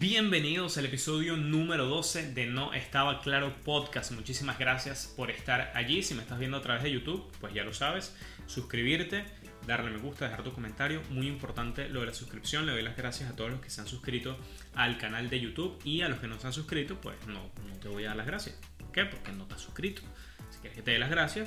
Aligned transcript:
Bienvenidos 0.00 0.78
al 0.78 0.86
episodio 0.86 1.36
número 1.36 1.84
12 1.84 2.32
de 2.32 2.46
No 2.46 2.72
Estaba 2.72 3.20
Claro 3.20 3.54
Podcast. 3.66 4.12
Muchísimas 4.12 4.58
gracias 4.58 5.12
por 5.14 5.30
estar 5.30 5.72
allí. 5.74 6.02
Si 6.02 6.14
me 6.14 6.22
estás 6.22 6.38
viendo 6.38 6.56
a 6.56 6.62
través 6.62 6.82
de 6.82 6.90
YouTube, 6.90 7.30
pues 7.38 7.52
ya 7.52 7.64
lo 7.64 7.74
sabes. 7.74 8.16
Suscribirte, 8.46 9.26
darle 9.66 9.90
me 9.90 9.98
gusta, 9.98 10.24
dejar 10.24 10.42
tu 10.42 10.54
comentario. 10.54 11.02
Muy 11.10 11.26
importante 11.26 11.90
lo 11.90 12.00
de 12.00 12.06
la 12.06 12.14
suscripción. 12.14 12.64
Le 12.64 12.72
doy 12.72 12.80
las 12.80 12.96
gracias 12.96 13.28
a 13.28 13.36
todos 13.36 13.50
los 13.50 13.60
que 13.60 13.68
se 13.68 13.82
han 13.82 13.86
suscrito 13.86 14.38
al 14.74 14.96
canal 14.96 15.28
de 15.28 15.38
YouTube 15.38 15.78
y 15.84 16.00
a 16.00 16.08
los 16.08 16.18
que 16.18 16.28
no 16.28 16.40
se 16.40 16.46
han 16.46 16.54
suscrito, 16.54 16.98
pues 16.98 17.18
no, 17.26 17.50
no 17.68 17.74
te 17.78 17.88
voy 17.88 18.04
a 18.04 18.08
dar 18.08 18.16
las 18.16 18.26
gracias. 18.26 18.58
¿Por 18.78 18.92
qué? 18.92 19.04
Porque 19.04 19.32
no 19.32 19.44
te 19.44 19.56
has 19.56 19.60
suscrito. 19.60 20.00
Si 20.50 20.60
quieres 20.60 20.76
que 20.76 20.82
te 20.82 20.92
dé 20.92 20.98
las 20.98 21.10
gracias, 21.10 21.46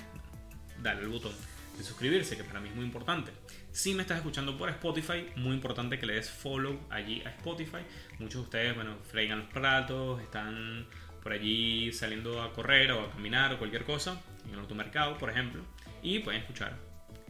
dale 0.80 1.00
al 1.00 1.08
botón 1.08 1.34
de 1.78 1.84
suscribirse, 1.84 2.38
que 2.38 2.44
para 2.44 2.60
mí 2.60 2.70
es 2.70 2.76
muy 2.76 2.86
importante. 2.86 3.32
Si 3.72 3.94
me 3.94 4.04
estás 4.04 4.18
escuchando 4.18 4.58
por 4.58 4.70
Spotify, 4.70 5.26
muy 5.36 5.54
importante 5.54 5.98
que 5.98 6.06
le 6.06 6.14
des 6.14 6.30
follow 6.30 6.80
allí 6.90 7.22
a 7.26 7.30
Spotify. 7.30 7.80
Muchos 8.20 8.36
de 8.36 8.42
ustedes, 8.42 8.76
bueno, 8.76 8.98
fregan 9.04 9.40
los 9.40 9.48
platos, 9.50 10.22
están 10.22 10.88
por 11.24 11.32
allí 11.32 11.92
saliendo 11.92 12.42
a 12.42 12.54
correr 12.54 12.92
o 12.92 13.02
a 13.02 13.12
caminar 13.12 13.54
o 13.54 13.58
cualquier 13.58 13.86
cosa, 13.86 14.22
en 14.46 14.54
el 14.54 14.60
automercado, 14.60 15.18
por 15.18 15.30
ejemplo, 15.30 15.64
y 16.02 16.20
pueden 16.20 16.42
escuchar. 16.42 16.78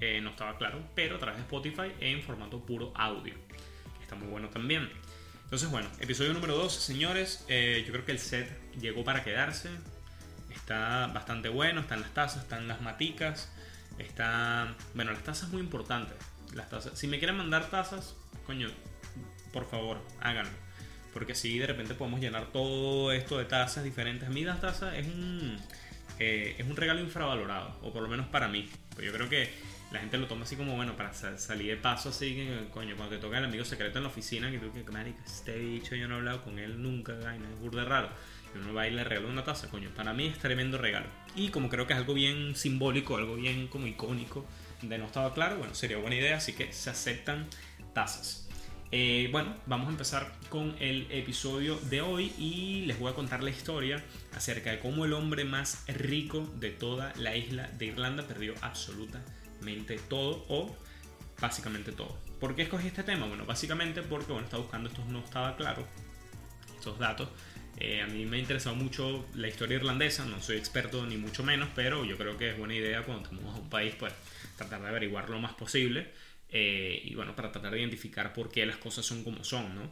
Eh, 0.01 0.19
no 0.19 0.31
estaba 0.31 0.57
claro, 0.57 0.83
pero 0.95 1.15
a 1.15 1.19
través 1.19 1.37
de 1.37 1.43
Spotify 1.43 1.93
en 1.99 2.21
formato 2.21 2.65
puro 2.65 2.91
audio, 2.95 3.35
está 4.01 4.15
muy 4.15 4.27
bueno 4.27 4.49
también. 4.49 4.89
Entonces, 5.53 5.69
bueno, 5.69 5.87
episodio 5.99 6.33
número 6.33 6.57
2, 6.57 6.73
señores. 6.73 7.45
Eh, 7.47 7.83
yo 7.85 7.93
creo 7.93 8.05
que 8.05 8.11
el 8.11 8.17
set 8.17 8.49
llegó 8.79 9.03
para 9.03 9.23
quedarse. 9.23 9.69
Está 10.49 11.11
bastante 11.13 11.47
bueno, 11.47 11.81
están 11.81 12.01
las 12.01 12.11
tazas, 12.11 12.41
están 12.41 12.67
las 12.67 12.81
maticas. 12.81 13.53
Está. 14.03 14.75
Bueno, 14.93 15.11
las 15.11 15.23
tazas 15.23 15.49
muy 15.49 15.61
importantes. 15.61 16.15
Las 16.53 16.69
tazas. 16.69 16.97
Si 16.97 17.07
me 17.07 17.19
quieren 17.19 17.37
mandar 17.37 17.69
tazas, 17.69 18.15
coño, 18.45 18.69
por 19.51 19.69
favor, 19.69 19.97
háganlo. 20.21 20.51
Porque 21.13 21.35
si 21.35 21.59
de 21.59 21.67
repente 21.67 21.93
podemos 21.93 22.19
llenar 22.19 22.47
todo 22.51 23.11
esto 23.11 23.37
de 23.37 23.45
tazas 23.45 23.83
diferentes. 23.83 24.27
A 24.27 24.31
mí 24.31 24.43
las 24.43 24.61
tazas 24.61 24.95
es 24.95 25.07
un. 25.07 25.57
Eh, 26.19 26.55
es 26.57 26.67
un 26.67 26.75
regalo 26.75 26.99
infravalorado. 26.99 27.79
O 27.81 27.91
por 27.91 28.03
lo 28.03 28.09
menos 28.09 28.27
para 28.27 28.47
mí. 28.47 28.69
Pues 28.95 29.05
yo 29.05 29.13
creo 29.13 29.29
que 29.29 29.51
la 29.91 29.99
gente 29.99 30.17
lo 30.17 30.27
toma 30.27 30.43
así 30.43 30.55
como, 30.55 30.75
bueno, 30.75 30.95
para 30.95 31.13
salir 31.13 31.69
de 31.69 31.77
paso 31.77 32.09
así, 32.09 32.33
que 32.33 32.67
coño, 32.73 32.95
cuando 32.95 33.15
te 33.15 33.21
toca 33.21 33.37
el 33.37 33.45
amigo 33.45 33.63
secreto 33.63 33.99
en 33.99 34.03
la 34.03 34.09
oficina, 34.09 34.49
que 34.49 34.57
tú 34.57 34.73
que, 34.73 34.83
marica, 34.91 35.23
este 35.23 35.55
bicho 35.55 35.95
yo 35.95 36.07
no 36.07 36.15
he 36.15 36.17
hablado 36.17 36.43
con 36.43 36.57
él 36.57 36.81
nunca, 36.81 37.13
ay, 37.27 37.37
no 37.37 37.47
es 37.47 37.59
burda 37.59 37.85
raro 37.85 38.09
uno 38.59 38.73
va 38.73 38.87
y 38.87 38.91
le 38.91 39.03
regala 39.03 39.27
una 39.27 39.43
taza, 39.43 39.69
coño. 39.69 39.89
Para 39.95 40.13
mí 40.13 40.27
es 40.27 40.39
tremendo 40.39 40.77
regalo. 40.77 41.07
Y 41.35 41.49
como 41.49 41.69
creo 41.69 41.87
que 41.87 41.93
es 41.93 41.99
algo 41.99 42.13
bien 42.13 42.55
simbólico, 42.55 43.17
algo 43.17 43.35
bien 43.35 43.67
como 43.67 43.87
icónico, 43.87 44.45
de 44.81 44.97
no 44.97 45.05
estaba 45.05 45.33
claro, 45.33 45.57
bueno, 45.57 45.73
sería 45.73 45.97
buena 45.97 46.15
idea, 46.15 46.37
así 46.37 46.53
que 46.53 46.71
se 46.73 46.89
aceptan 46.89 47.47
tazas. 47.93 48.47
Eh, 48.95 49.29
bueno, 49.31 49.55
vamos 49.65 49.87
a 49.87 49.91
empezar 49.91 50.31
con 50.49 50.75
el 50.79 51.07
episodio 51.09 51.79
de 51.89 52.01
hoy 52.01 52.31
y 52.37 52.85
les 52.85 52.99
voy 52.99 53.11
a 53.11 53.15
contar 53.15 53.41
la 53.41 53.49
historia 53.49 54.03
acerca 54.35 54.69
de 54.69 54.79
cómo 54.79 55.05
el 55.05 55.13
hombre 55.13 55.45
más 55.45 55.83
rico 55.87 56.47
de 56.59 56.69
toda 56.69 57.11
la 57.17 57.35
isla 57.35 57.69
de 57.79 57.87
Irlanda 57.87 58.27
perdió 58.27 58.53
absolutamente 58.61 59.97
todo 60.09 60.45
o 60.47 60.75
básicamente 61.41 61.91
todo. 61.91 62.15
¿Por 62.39 62.55
qué 62.55 62.61
escogí 62.61 62.85
este 62.85 63.01
tema? 63.01 63.25
Bueno, 63.25 63.47
básicamente 63.47 64.03
porque 64.03 64.31
bueno, 64.31 64.45
estaba 64.45 64.61
buscando 64.61 64.89
esto 64.89 65.03
no 65.09 65.19
estaba 65.19 65.55
claro, 65.55 65.87
estos 66.77 66.99
datos 66.99 67.29
eh, 67.79 68.01
a 68.01 68.07
mí 68.07 68.25
me 68.25 68.37
ha 68.37 68.39
interesado 68.39 68.75
mucho 68.75 69.27
la 69.35 69.47
historia 69.47 69.77
irlandesa, 69.77 70.25
no 70.25 70.41
soy 70.41 70.57
experto 70.57 71.05
ni 71.05 71.17
mucho 71.17 71.43
menos, 71.43 71.69
pero 71.75 72.05
yo 72.05 72.17
creo 72.17 72.37
que 72.37 72.51
es 72.51 72.57
buena 72.57 72.75
idea 72.75 73.03
cuando 73.03 73.23
estamos 73.23 73.55
a 73.55 73.59
un 73.59 73.69
país, 73.69 73.95
pues 73.97 74.13
tratar 74.57 74.81
de 74.81 74.87
averiguar 74.87 75.29
lo 75.29 75.39
más 75.39 75.53
posible 75.53 76.07
eh, 76.49 77.01
y 77.03 77.15
bueno, 77.15 77.35
para 77.35 77.51
tratar 77.51 77.71
de 77.73 77.79
identificar 77.79 78.31
por 78.31 78.51
qué 78.51 78.65
las 78.65 78.77
cosas 78.77 79.05
son 79.05 79.23
como 79.23 79.43
son, 79.43 79.75
¿no? 79.75 79.91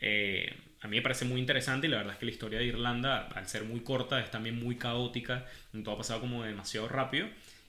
Eh, 0.00 0.54
a 0.82 0.88
mí 0.88 0.96
me 0.96 1.02
parece 1.02 1.24
muy 1.24 1.40
interesante 1.40 1.86
y 1.86 1.90
la 1.90 1.98
verdad 1.98 2.14
es 2.14 2.18
que 2.18 2.26
la 2.26 2.32
historia 2.32 2.58
de 2.58 2.66
Irlanda, 2.66 3.28
al 3.34 3.48
ser 3.48 3.64
muy 3.64 3.80
corta, 3.80 4.20
es 4.20 4.30
también 4.30 4.58
muy 4.58 4.76
caótica, 4.76 5.46
todo 5.84 5.94
ha 5.94 5.98
pasado 5.98 6.20
como 6.20 6.42
demasiado 6.42 6.88
rápido 6.88 7.28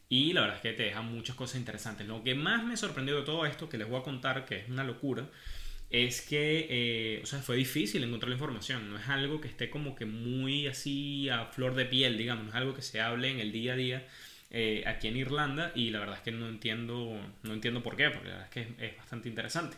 y 0.10 0.34
la 0.34 0.42
verdad 0.42 0.58
es 0.58 0.62
que 0.62 0.74
te 0.74 0.84
deja 0.84 1.02
muchas 1.02 1.36
cosas 1.36 1.58
interesantes. 1.58 2.08
Lo 2.08 2.24
que 2.24 2.36
más 2.36 2.64
me 2.64 2.76
sorprendió 2.76 3.16
de 3.18 3.24
todo 3.24 3.46
esto, 3.46 3.70
que 3.70 3.78
les 3.78 3.88
voy 3.88 4.00
a 4.00 4.04
contar, 4.04 4.46
que 4.46 4.58
es 4.58 4.70
una 4.70 4.84
locura, 4.84 5.26
es 5.90 6.22
que, 6.22 6.68
eh, 6.70 7.22
o 7.24 7.26
sea, 7.26 7.40
fue 7.40 7.56
difícil 7.56 8.04
encontrar 8.04 8.30
la 8.30 8.36
información, 8.36 8.90
no 8.90 8.98
es 8.98 9.08
algo 9.10 9.42
que 9.42 9.48
esté 9.48 9.70
como 9.70 9.96
que 9.96 10.06
muy 10.06 10.68
así 10.68 11.30
a 11.30 11.46
flor 11.46 11.76
de 11.76 11.86
piel, 11.86 12.18
digamos, 12.18 12.46
no 12.46 12.50
es 12.50 12.56
algo 12.56 12.74
que 12.74 12.82
se 12.82 13.00
hable 13.02 13.30
en 13.30 13.40
el 13.40 13.52
día 13.52 13.74
a 13.74 13.76
día 13.76 14.08
eh, 14.56 14.84
aquí 14.86 15.08
en 15.08 15.18
Irlanda. 15.18 15.72
Y 15.76 15.90
la 15.90 16.00
verdad 16.00 16.18
es 16.18 16.22
que 16.22 16.32
no 16.32 16.48
entiendo, 16.48 17.20
no 17.42 17.54
entiendo 17.54 17.82
por 17.82 17.96
qué, 17.96 18.12
porque 18.12 18.30
la 18.30 18.36
verdad 18.36 18.50
es 18.56 18.68
que 18.68 18.86
es, 18.86 18.98
bastante 18.98 19.28
interesante. 19.28 19.76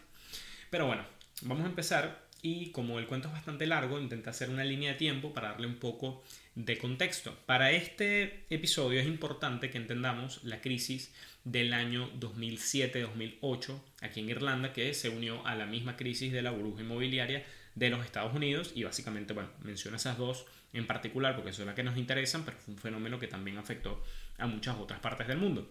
Pero 0.69 0.85
bueno, 0.85 1.03
vamos 1.43 1.65
a 1.65 1.69
empezar 1.69 2.24
y 2.45 2.69
como 2.69 2.99
el 2.99 3.07
cuento 3.07 3.27
es 3.27 3.33
bastante 3.33 3.65
largo, 3.65 3.99
intenté 3.99 4.29
hacer 4.29 4.51
una 4.51 4.63
línea 4.63 4.91
de 4.91 4.99
tiempo 4.99 5.33
para 5.33 5.49
darle 5.49 5.65
un 5.65 5.77
poco 5.77 6.23
de 6.53 6.77
contexto. 6.77 7.35
Para 7.47 7.71
este 7.71 8.45
episodio 8.51 8.99
es 8.99 9.07
importante 9.07 9.71
que 9.71 9.79
entendamos 9.79 10.43
la 10.43 10.61
crisis 10.61 11.11
del 11.43 11.73
año 11.73 12.07
2007-2008 12.19 13.79
aquí 14.03 14.19
en 14.19 14.29
Irlanda, 14.29 14.73
que 14.73 14.93
se 14.93 15.09
unió 15.09 15.43
a 15.47 15.55
la 15.55 15.65
misma 15.65 15.97
crisis 15.97 16.31
de 16.31 16.43
la 16.43 16.51
burbuja 16.51 16.83
inmobiliaria 16.83 17.43
de 17.73 17.89
los 17.89 18.05
Estados 18.05 18.35
Unidos 18.35 18.73
y 18.75 18.83
básicamente, 18.83 19.33
bueno, 19.33 19.49
menciono 19.63 19.97
esas 19.97 20.19
dos 20.19 20.45
en 20.71 20.85
particular 20.85 21.35
porque 21.35 21.51
son 21.51 21.65
las 21.65 21.73
que 21.73 21.81
nos 21.81 21.97
interesan, 21.97 22.45
pero 22.45 22.57
fue 22.59 22.75
un 22.75 22.79
fenómeno 22.79 23.19
que 23.19 23.27
también 23.27 23.57
afectó 23.57 24.03
a 24.37 24.45
muchas 24.45 24.77
otras 24.77 24.99
partes 24.99 25.27
del 25.27 25.39
mundo, 25.39 25.67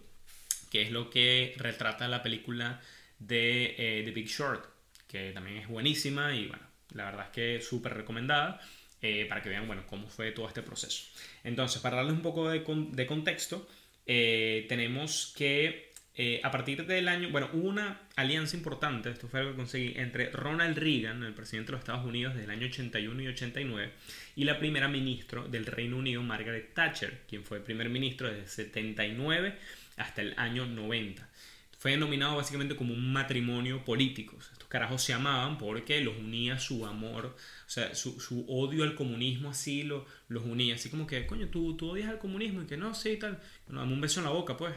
que 0.69 0.81
es 0.81 0.91
lo 0.91 1.09
que 1.09 1.53
retrata 1.55 2.09
la 2.09 2.21
película 2.21 2.81
de 3.19 3.75
eh, 3.77 4.01
The 4.03 4.11
Big 4.11 4.27
Short, 4.27 4.74
que 5.15 5.31
también 5.31 5.57
es 5.57 5.67
buenísima 5.67 6.35
y 6.35 6.47
bueno, 6.47 6.63
la 6.93 7.05
verdad 7.05 7.25
es 7.27 7.31
que 7.31 7.61
súper 7.61 7.93
recomendada. 7.93 8.59
Eh, 9.01 9.27
para 9.29 9.43
que 9.43 9.49
vean 9.49 9.67
bueno, 9.67 9.83
cómo 9.85 10.07
fue 10.07 10.31
todo 10.31 10.47
este 10.47 10.63
proceso. 10.63 11.03
Entonces, 11.43 11.79
para 11.79 11.97
darles 11.97 12.13
un 12.13 12.23
poco 12.23 12.49
de, 12.49 12.63
de 12.91 13.05
contexto, 13.05 13.69
eh, 14.07 14.65
tenemos 14.67 15.31
que 15.37 15.91
eh, 16.17 16.39
a 16.43 16.49
partir 16.49 16.85
del 16.85 17.09
año, 17.09 17.29
bueno, 17.29 17.49
hubo 17.51 17.67
una 17.67 18.01
alianza 18.15 18.55
importante, 18.55 19.09
esto 19.09 19.27
fue 19.27 19.41
algo 19.41 19.51
que 19.51 19.57
conseguí, 19.57 19.93
entre 19.97 20.31
Ronald 20.31 20.77
Reagan, 20.77 21.23
el 21.23 21.33
presidente 21.33 21.67
de 21.67 21.71
los 21.73 21.81
Estados 21.81 22.05
Unidos 22.05 22.35
del 22.35 22.49
año 22.49 22.67
81 22.67 23.21
y 23.21 23.27
89, 23.27 23.91
y 24.37 24.45
la 24.45 24.57
primera 24.57 24.87
ministra 24.87 25.43
del 25.43 25.65
Reino 25.65 25.97
Unido, 25.97 26.23
Margaret 26.23 26.73
Thatcher, 26.73 27.23
quien 27.27 27.43
fue 27.43 27.59
primer 27.59 27.89
ministro 27.89 28.31
desde 28.31 28.47
79 28.47 29.57
hasta 29.97 30.21
el 30.21 30.33
año 30.37 30.65
90. 30.65 31.29
Fue 31.77 31.91
denominado 31.91 32.37
básicamente 32.37 32.77
como 32.77 32.93
un 32.93 33.11
matrimonio 33.11 33.83
político. 33.83 34.37
Estos 34.39 34.64
carajos 34.75 35.03
se 35.03 35.13
amaban 35.13 35.57
porque 35.57 36.01
los 36.01 36.17
unía 36.17 36.59
su 36.59 36.85
amor, 36.85 37.27
o 37.27 37.69
sea, 37.69 37.95
su, 37.95 38.45
odio 38.49 38.83
al 38.83 38.93
comunismo 38.93 39.49
así 39.49 39.83
lo, 39.83 40.05
los 40.27 40.43
unía. 40.43 40.75
Así 40.75 40.89
como 40.89 41.07
que, 41.07 41.25
coño, 41.25 41.47
tú, 41.47 41.77
tú 41.77 41.91
odias 41.91 42.09
al 42.09 42.19
comunismo 42.19 42.61
y 42.61 42.65
que 42.65 42.75
no, 42.75 42.93
sí 42.93 43.11
y 43.11 43.17
tal. 43.17 43.39
Bueno, 43.67 43.79
dame 43.79 43.93
un 43.93 44.01
beso 44.01 44.19
en 44.19 44.25
la 44.25 44.31
boca, 44.31 44.57
pues. 44.57 44.75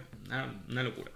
Una, 0.68 0.84
locura. 0.84 1.10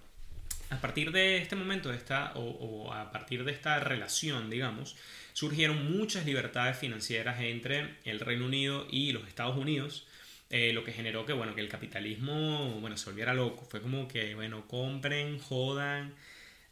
A 0.70 0.80
partir 0.80 1.12
de 1.12 1.36
este 1.36 1.54
momento, 1.54 1.90
de 1.90 1.96
esta, 1.96 2.32
o, 2.34 2.92
a 2.92 3.12
partir 3.12 3.44
de 3.44 3.52
esta 3.52 3.78
relación, 3.78 4.50
digamos, 4.50 4.96
surgieron 5.32 5.96
muchas 5.96 6.26
libertades 6.26 6.76
financieras 6.76 7.40
entre 7.40 7.98
el 8.02 8.18
Reino 8.18 8.46
Unido 8.46 8.88
y 8.90 9.12
los 9.12 9.28
Estados 9.28 9.56
Unidos. 9.56 10.08
Eh, 10.50 10.72
lo 10.72 10.82
que 10.82 10.92
generó 10.92 11.24
que, 11.24 11.32
bueno, 11.32 11.54
que 11.54 11.60
el 11.60 11.68
capitalismo, 11.68 12.80
bueno, 12.80 12.96
se 12.96 13.08
volviera 13.08 13.32
loco. 13.32 13.64
Fue 13.64 13.80
como 13.80 14.08
que, 14.08 14.34
bueno, 14.34 14.66
compren, 14.66 15.38
jodan, 15.38 16.16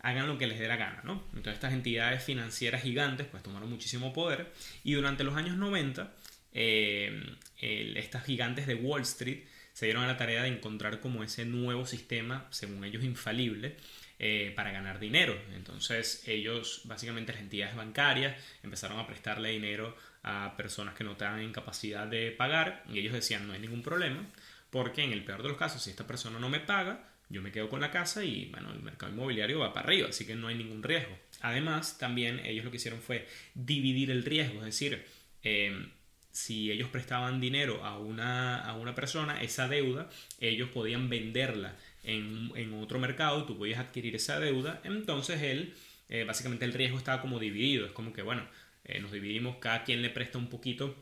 hagan 0.02 0.26
lo 0.26 0.38
que 0.38 0.47
les 0.47 0.58
dé 0.58 0.69
la 0.69 0.76
gana, 0.76 1.00
¿no? 1.05 1.25
Entonces 1.29 1.55
estas 1.55 1.73
entidades 1.73 2.23
financieras 2.23 2.82
gigantes 2.82 3.26
pues 3.26 3.43
tomaron 3.43 3.69
muchísimo 3.69 4.12
poder 4.12 4.52
y 4.85 4.94
durante 4.94 5.25
los 5.25 5.37
años 5.37 5.56
90 5.56 6.12
eh, 6.52 7.37
estas 7.61 8.25
gigantes 8.25 8.67
de 8.67 8.75
Wall 8.75 9.02
Street 9.02 9.44
se 9.73 9.87
dieron 9.87 10.05
a 10.05 10.06
la 10.06 10.17
tarea 10.17 10.43
de 10.43 10.49
encontrar 10.49 11.00
como 11.00 11.23
ese 11.23 11.44
nuevo 11.44 11.87
sistema, 11.87 12.47
según 12.50 12.85
ellos, 12.85 13.05
infalible 13.05 13.76
eh, 14.19 14.52
para 14.56 14.73
ganar 14.73 14.99
dinero. 14.99 15.35
Entonces 15.55 16.23
ellos, 16.26 16.82
básicamente 16.85 17.32
las 17.32 17.41
entidades 17.41 17.76
bancarias, 17.76 18.37
empezaron 18.62 18.99
a 18.99 19.06
prestarle 19.06 19.50
dinero 19.50 19.96
a 20.23 20.55
personas 20.56 20.94
que 20.94 21.05
no 21.05 21.12
estaban 21.12 21.41
en 21.41 21.53
capacidad 21.53 22.06
de 22.06 22.31
pagar 22.31 22.85
y 22.93 22.99
ellos 22.99 23.14
decían 23.14 23.46
no 23.46 23.55
hay 23.55 23.61
ningún 23.61 23.82
problema 23.82 24.26
porque 24.69 25.03
en 25.03 25.12
el 25.12 25.25
peor 25.25 25.43
de 25.43 25.49
los 25.49 25.56
casos 25.56 25.82
si 25.82 25.91
esta 25.91 26.06
persona 26.06 26.38
no 26.38 26.50
me 26.50 26.61
paga 26.61 27.10
yo 27.31 27.43
me 27.43 27.53
quedo 27.53 27.69
con 27.69 27.81
la 27.81 27.91
casa 27.91 28.25
y 28.25 28.47
bueno, 28.47 28.73
el 28.73 28.82
mercado 28.82 29.12
inmobiliario 29.12 29.61
va 29.61 29.73
para 29.73 29.87
arriba, 29.87 30.09
así 30.09 30.27
que 30.27 30.35
no 30.35 30.49
hay 30.49 30.56
ningún 30.56 30.82
riesgo. 30.82 31.17
Además, 31.41 31.97
también 31.99 32.41
ellos 32.44 32.65
lo 32.65 32.71
que 32.71 32.77
hicieron 32.77 33.00
fue 33.00 33.27
dividir 33.55 34.11
el 34.11 34.25
riesgo, 34.25 34.59
es 34.59 34.67
decir, 34.67 35.05
em, 35.43 35.91
si 36.32 36.71
ellos 36.71 36.88
prestaban 36.88 37.41
dinero 37.41 37.85
a 37.85 37.99
una, 37.99 38.59
a 38.59 38.77
una 38.77 38.94
persona, 38.94 39.41
esa 39.43 39.69
deuda, 39.69 40.11
ellos 40.41 40.69
podían 40.71 41.09
venderla 41.09 41.77
en, 42.05 42.50
en 42.55 42.75
otro 42.75 42.99
mercado, 42.99 43.44
tú 43.44 43.56
podías 43.56 43.79
adquirir 43.79 44.17
esa 44.17 44.38
deuda, 44.41 44.81
entonces 44.85 45.43
él, 45.43 45.75
eh, 46.09 46.25
básicamente 46.25 46.65
el 46.65 46.73
riesgo 46.73 46.99
estaba 46.99 47.23
como 47.23 47.38
dividido, 47.38 47.87
es 47.87 47.93
como 47.93 48.12
que, 48.12 48.23
bueno, 48.23 48.47
eh, 48.85 49.00
nos 49.00 49.12
dividimos, 49.12 49.56
cada 49.59 49.85
quien 49.85 50.03
le 50.03 50.11
presta 50.11 50.38
un 50.38 50.49
poquito 50.49 50.97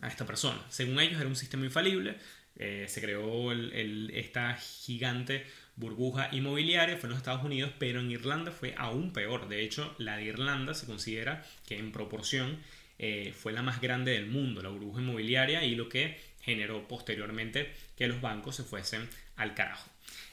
a 0.00 0.08
esta 0.08 0.26
persona. 0.26 0.60
Según 0.68 1.00
ellos 1.00 1.18
era 1.18 1.28
un 1.28 1.36
sistema 1.36 1.64
infalible, 1.64 2.16
eh, 2.56 2.86
se 2.88 3.00
creó 3.00 3.52
el, 3.52 4.10
esta 4.14 4.54
gigante 4.54 5.46
burbuja 5.76 6.28
inmobiliaria, 6.32 6.96
fue 6.96 7.08
en 7.08 7.10
los 7.10 7.18
Estados 7.18 7.44
Unidos, 7.44 7.72
pero 7.78 8.00
en 8.00 8.10
Irlanda 8.10 8.52
fue 8.52 8.74
aún 8.76 9.12
peor. 9.12 9.48
De 9.48 9.62
hecho, 9.62 9.94
la 9.98 10.16
de 10.16 10.24
Irlanda 10.24 10.74
se 10.74 10.86
considera 10.86 11.44
que 11.66 11.78
en 11.78 11.92
proporción 11.92 12.58
eh, 12.98 13.34
fue 13.36 13.52
la 13.52 13.62
más 13.62 13.80
grande 13.80 14.12
del 14.12 14.26
mundo, 14.26 14.62
la 14.62 14.68
burbuja 14.68 15.00
inmobiliaria, 15.00 15.64
y 15.64 15.74
lo 15.74 15.88
que 15.88 16.20
generó 16.40 16.86
posteriormente 16.88 17.72
que 17.96 18.06
los 18.06 18.20
bancos 18.20 18.56
se 18.56 18.64
fuesen 18.64 19.08
al 19.36 19.54
carajo. 19.54 19.88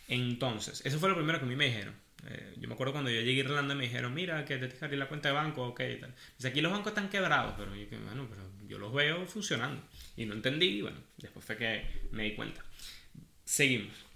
Entonces, 0.07 0.81
eso 0.85 0.99
fue 0.99 1.09
lo 1.09 1.15
primero 1.15 1.39
que 1.39 1.45
a 1.45 1.47
mí 1.47 1.55
me 1.55 1.65
dijeron. 1.65 1.95
Eh, 2.27 2.55
yo 2.57 2.67
me 2.67 2.73
acuerdo 2.73 2.91
cuando 2.91 3.09
yo 3.09 3.21
llegué 3.21 3.41
a 3.41 3.45
Irlanda 3.45 3.75
me 3.75 3.83
dijeron, 3.83 4.13
mira, 4.13 4.43
que 4.43 4.57
te 4.57 4.67
tienes 4.67 4.99
la 4.99 5.07
cuenta 5.07 5.29
de 5.29 5.35
banco, 5.35 5.67
ok, 5.67 5.81
tal. 6.01 6.13
Dice, 6.37 6.47
aquí 6.49 6.61
los 6.61 6.71
bancos 6.71 6.89
están 6.89 7.09
quebrados, 7.09 7.53
pero 7.57 7.73
yo, 7.75 7.85
bueno, 8.03 8.27
pero 8.29 8.43
yo 8.67 8.77
los 8.77 8.93
veo 8.93 9.25
funcionando. 9.25 9.81
Y 10.17 10.25
no 10.25 10.33
entendí, 10.33 10.67
y 10.67 10.81
bueno, 10.81 10.97
después 11.17 11.45
fue 11.45 11.55
que 11.57 11.85
me 12.11 12.23
di 12.23 12.35
cuenta. 12.35 12.63
Seguimos. 13.45 14.08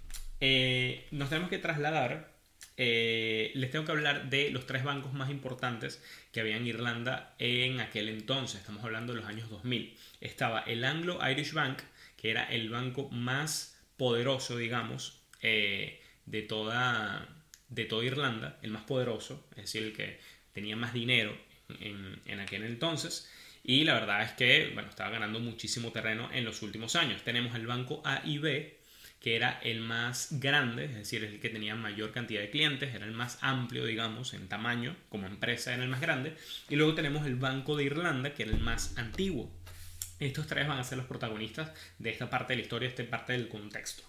Eh, 0.46 1.06
nos 1.10 1.30
tenemos 1.30 1.48
que 1.48 1.56
trasladar. 1.56 2.30
Eh, 2.76 3.50
les 3.54 3.70
tengo 3.70 3.86
que 3.86 3.92
hablar 3.92 4.28
de 4.28 4.50
los 4.50 4.66
tres 4.66 4.84
bancos 4.84 5.14
más 5.14 5.30
importantes 5.30 6.02
que 6.32 6.40
había 6.40 6.58
en 6.58 6.66
Irlanda 6.66 7.34
en 7.38 7.80
aquel 7.80 8.10
entonces. 8.10 8.60
Estamos 8.60 8.84
hablando 8.84 9.14
de 9.14 9.20
los 9.20 9.28
años 9.28 9.48
2000. 9.48 9.96
Estaba 10.20 10.60
el 10.60 10.84
Anglo 10.84 11.18
Irish 11.26 11.54
Bank, 11.54 11.78
que 12.18 12.30
era 12.30 12.44
el 12.44 12.68
banco 12.68 13.08
más 13.08 13.80
poderoso, 13.96 14.58
digamos, 14.58 15.18
eh, 15.40 16.02
de, 16.26 16.42
toda, 16.42 17.26
de 17.70 17.86
toda 17.86 18.04
Irlanda, 18.04 18.58
el 18.60 18.70
más 18.70 18.82
poderoso, 18.82 19.46
es 19.52 19.62
decir, 19.62 19.82
el 19.82 19.92
que 19.94 20.20
tenía 20.52 20.76
más 20.76 20.92
dinero 20.92 21.34
en, 21.80 22.20
en 22.26 22.40
aquel 22.40 22.64
entonces. 22.64 23.30
Y 23.62 23.84
la 23.84 23.94
verdad 23.94 24.22
es 24.22 24.32
que, 24.32 24.72
bueno, 24.74 24.90
estaba 24.90 25.08
ganando 25.08 25.40
muchísimo 25.40 25.90
terreno 25.90 26.28
en 26.34 26.44
los 26.44 26.60
últimos 26.60 26.96
años. 26.96 27.22
Tenemos 27.22 27.54
el 27.54 27.66
banco 27.66 28.02
AIB, 28.04 28.83
que 29.24 29.36
era 29.36 29.58
el 29.62 29.80
más 29.80 30.38
grande, 30.38 30.84
es 30.84 30.96
decir, 30.96 31.24
el 31.24 31.40
que 31.40 31.48
tenía 31.48 31.74
mayor 31.74 32.12
cantidad 32.12 32.42
de 32.42 32.50
clientes, 32.50 32.94
era 32.94 33.06
el 33.06 33.12
más 33.12 33.38
amplio, 33.40 33.86
digamos, 33.86 34.34
en 34.34 34.48
tamaño, 34.48 34.94
como 35.08 35.26
empresa 35.26 35.72
era 35.72 35.82
el 35.82 35.88
más 35.88 36.02
grande. 36.02 36.36
Y 36.68 36.76
luego 36.76 36.94
tenemos 36.94 37.24
el 37.26 37.36
Banco 37.36 37.74
de 37.74 37.84
Irlanda, 37.84 38.34
que 38.34 38.42
era 38.42 38.52
el 38.52 38.60
más 38.60 38.98
antiguo. 38.98 39.50
Estos 40.20 40.46
tres 40.46 40.68
van 40.68 40.78
a 40.78 40.84
ser 40.84 40.98
los 40.98 41.06
protagonistas 41.06 41.72
de 41.98 42.10
esta 42.10 42.28
parte 42.28 42.52
de 42.52 42.58
la 42.58 42.62
historia, 42.64 42.86
esta 42.86 43.02
parte 43.08 43.32
del 43.32 43.48
contexto. 43.48 44.02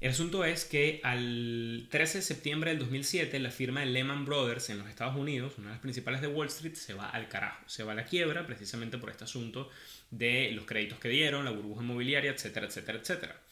El 0.00 0.12
asunto 0.12 0.46
es 0.46 0.64
que 0.64 1.02
al 1.04 1.86
13 1.90 2.18
de 2.18 2.22
septiembre 2.22 2.70
del 2.70 2.78
2007 2.78 3.38
la 3.38 3.50
firma 3.50 3.80
de 3.80 3.86
Lehman 3.86 4.24
Brothers 4.24 4.70
en 4.70 4.78
los 4.78 4.88
Estados 4.88 5.16
Unidos, 5.16 5.58
una 5.58 5.66
de 5.66 5.72
las 5.74 5.82
principales 5.82 6.22
de 6.22 6.28
Wall 6.28 6.46
Street, 6.46 6.76
se 6.76 6.94
va 6.94 7.10
al 7.10 7.28
carajo, 7.28 7.62
se 7.66 7.82
va 7.82 7.92
a 7.92 7.94
la 7.94 8.06
quiebra 8.06 8.46
precisamente 8.46 8.96
por 8.96 9.10
este 9.10 9.24
asunto 9.24 9.68
de 10.10 10.52
los 10.52 10.64
créditos 10.64 10.98
que 10.98 11.10
dieron, 11.10 11.44
la 11.44 11.50
burbuja 11.50 11.82
inmobiliaria, 11.82 12.30
etcétera, 12.30 12.66
etcétera, 12.66 12.98
etcétera 12.98 13.42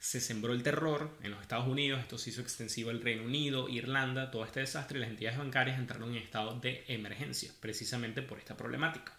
se 0.00 0.18
sembró 0.18 0.54
el 0.54 0.62
terror 0.62 1.14
en 1.22 1.30
los 1.30 1.42
Estados 1.42 1.68
Unidos, 1.68 2.00
esto 2.00 2.16
se 2.16 2.30
hizo 2.30 2.40
extensivo 2.40 2.88
al 2.88 3.02
Reino 3.02 3.22
Unido, 3.22 3.68
Irlanda, 3.68 4.30
todo 4.30 4.46
este 4.46 4.60
desastre 4.60 4.96
y 4.96 5.02
las 5.02 5.10
entidades 5.10 5.38
bancarias 5.38 5.78
entraron 5.78 6.12
en 6.12 6.22
estado 6.22 6.58
de 6.58 6.84
emergencia, 6.88 7.52
precisamente 7.60 8.22
por 8.22 8.38
esta 8.38 8.56
problemática. 8.56 9.14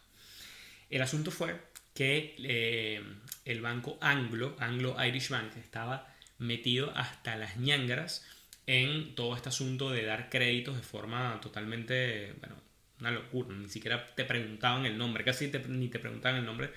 El 0.89 1.03
asunto 1.03 1.29
fue 1.29 1.61
que 1.93 2.35
eh, 2.39 3.03
el 3.45 3.61
banco 3.61 3.99
Anglo, 4.01 4.55
Anglo 4.59 4.97
Irish 5.05 5.29
Bank, 5.29 5.55
estaba 5.57 6.11
metido 6.39 6.91
hasta 6.97 7.35
las 7.35 7.57
ñangras 7.57 8.25
en 8.65 9.13
todo 9.13 9.35
este 9.35 9.49
asunto 9.49 9.91
de 9.91 10.03
dar 10.03 10.29
créditos 10.29 10.75
de 10.77 10.83
forma 10.83 11.39
totalmente, 11.41 12.33
bueno, 12.39 12.55
una 12.99 13.11
locura, 13.11 13.55
ni 13.55 13.69
siquiera 13.69 14.15
te 14.15 14.25
preguntaban 14.25 14.87
el 14.87 14.97
nombre, 14.97 15.23
casi 15.23 15.51
ni 15.67 15.89
te 15.89 15.99
preguntaban 15.99 16.39
el 16.39 16.45
nombre 16.45 16.71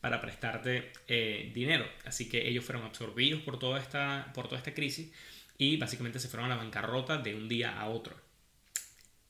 para 0.00 0.20
prestarte 0.20 0.92
eh, 1.08 1.50
dinero. 1.54 1.86
Así 2.04 2.28
que 2.28 2.48
ellos 2.48 2.64
fueron 2.64 2.84
absorbidos 2.84 3.42
por 3.42 3.58
toda, 3.58 3.80
esta, 3.80 4.30
por 4.34 4.46
toda 4.46 4.58
esta 4.58 4.74
crisis 4.74 5.12
y 5.56 5.76
básicamente 5.76 6.20
se 6.20 6.28
fueron 6.28 6.46
a 6.46 6.54
la 6.54 6.62
bancarrota 6.62 7.18
de 7.18 7.34
un 7.34 7.48
día 7.48 7.78
a 7.78 7.88
otro. 7.88 8.16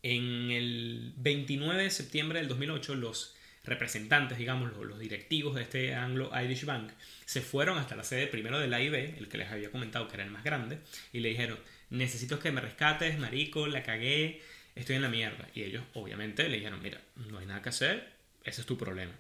En 0.03 0.51
el 0.51 1.15
29 1.17 1.83
de 1.83 1.91
septiembre 1.91 2.39
del 2.39 2.49
2008, 2.49 2.95
los 2.95 3.35
representantes, 3.65 4.39
digamos, 4.39 4.73
los, 4.77 4.99
directivos 4.99 5.55
de 5.55 5.63
este 5.63 5.95
Anglo-Irish 5.95 6.65
Bank, 6.65 6.93
se 7.25 7.41
fueron 7.41 7.79
hasta 7.79 7.97
la 7.97 8.05
sede 8.05 8.27
primero 8.27 8.59
del 8.59 8.73
AIB, 8.73 9.19
el 9.19 9.29
que 9.29 9.39
les 9.39 9.51
había 9.51 9.71
comentado 9.71 10.07
que 10.09 10.15
era 10.15 10.25
el 10.25 10.31
más 10.31 10.45
grande, 10.45 10.79
y 11.13 11.21
le 11.21 11.31
dijeron, 11.31 11.59
necesito 11.91 12.39
que 12.39 12.53
me 12.53 12.61
rescates, 12.61 13.19
marico, 13.19 13.67
la 13.67 13.83
cagué, 13.83 14.41
estoy 14.75 14.97
en 14.97 15.03
la 15.03 15.09
mierda. 15.09 15.49
Y 15.55 15.65
ellos, 15.65 15.83
obviamente, 15.95 16.49
le 16.49 16.57
dijeron, 16.57 16.81
mira, 16.81 17.01
no 17.17 17.39
hay 17.39 17.47
nada 17.47 17.61
que 17.61 17.71
hacer, 17.71 18.13
ese 18.45 18.61
es 18.61 18.67
tu 18.67 18.79
problema 18.79 19.13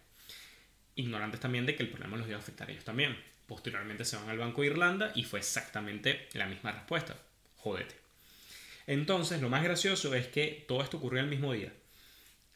ignorantes 0.98 1.40
también 1.40 1.64
de 1.64 1.74
que 1.74 1.82
el 1.82 1.88
problema 1.88 2.16
los 2.16 2.26
iba 2.26 2.36
a 2.36 2.40
afectar 2.40 2.68
a 2.68 2.72
ellos 2.72 2.84
también. 2.84 3.16
Posteriormente 3.46 4.04
se 4.04 4.16
van 4.16 4.28
al 4.28 4.38
Banco 4.38 4.60
de 4.60 4.66
Irlanda 4.66 5.12
y 5.14 5.24
fue 5.24 5.38
exactamente 5.38 6.28
la 6.34 6.46
misma 6.46 6.72
respuesta. 6.72 7.16
Jódete. 7.56 7.94
Entonces, 8.86 9.40
lo 9.40 9.48
más 9.48 9.62
gracioso 9.62 10.14
es 10.14 10.26
que 10.26 10.64
todo 10.66 10.82
esto 10.82 10.98
ocurrió 10.98 11.20
el 11.20 11.28
mismo 11.28 11.52
día. 11.52 11.72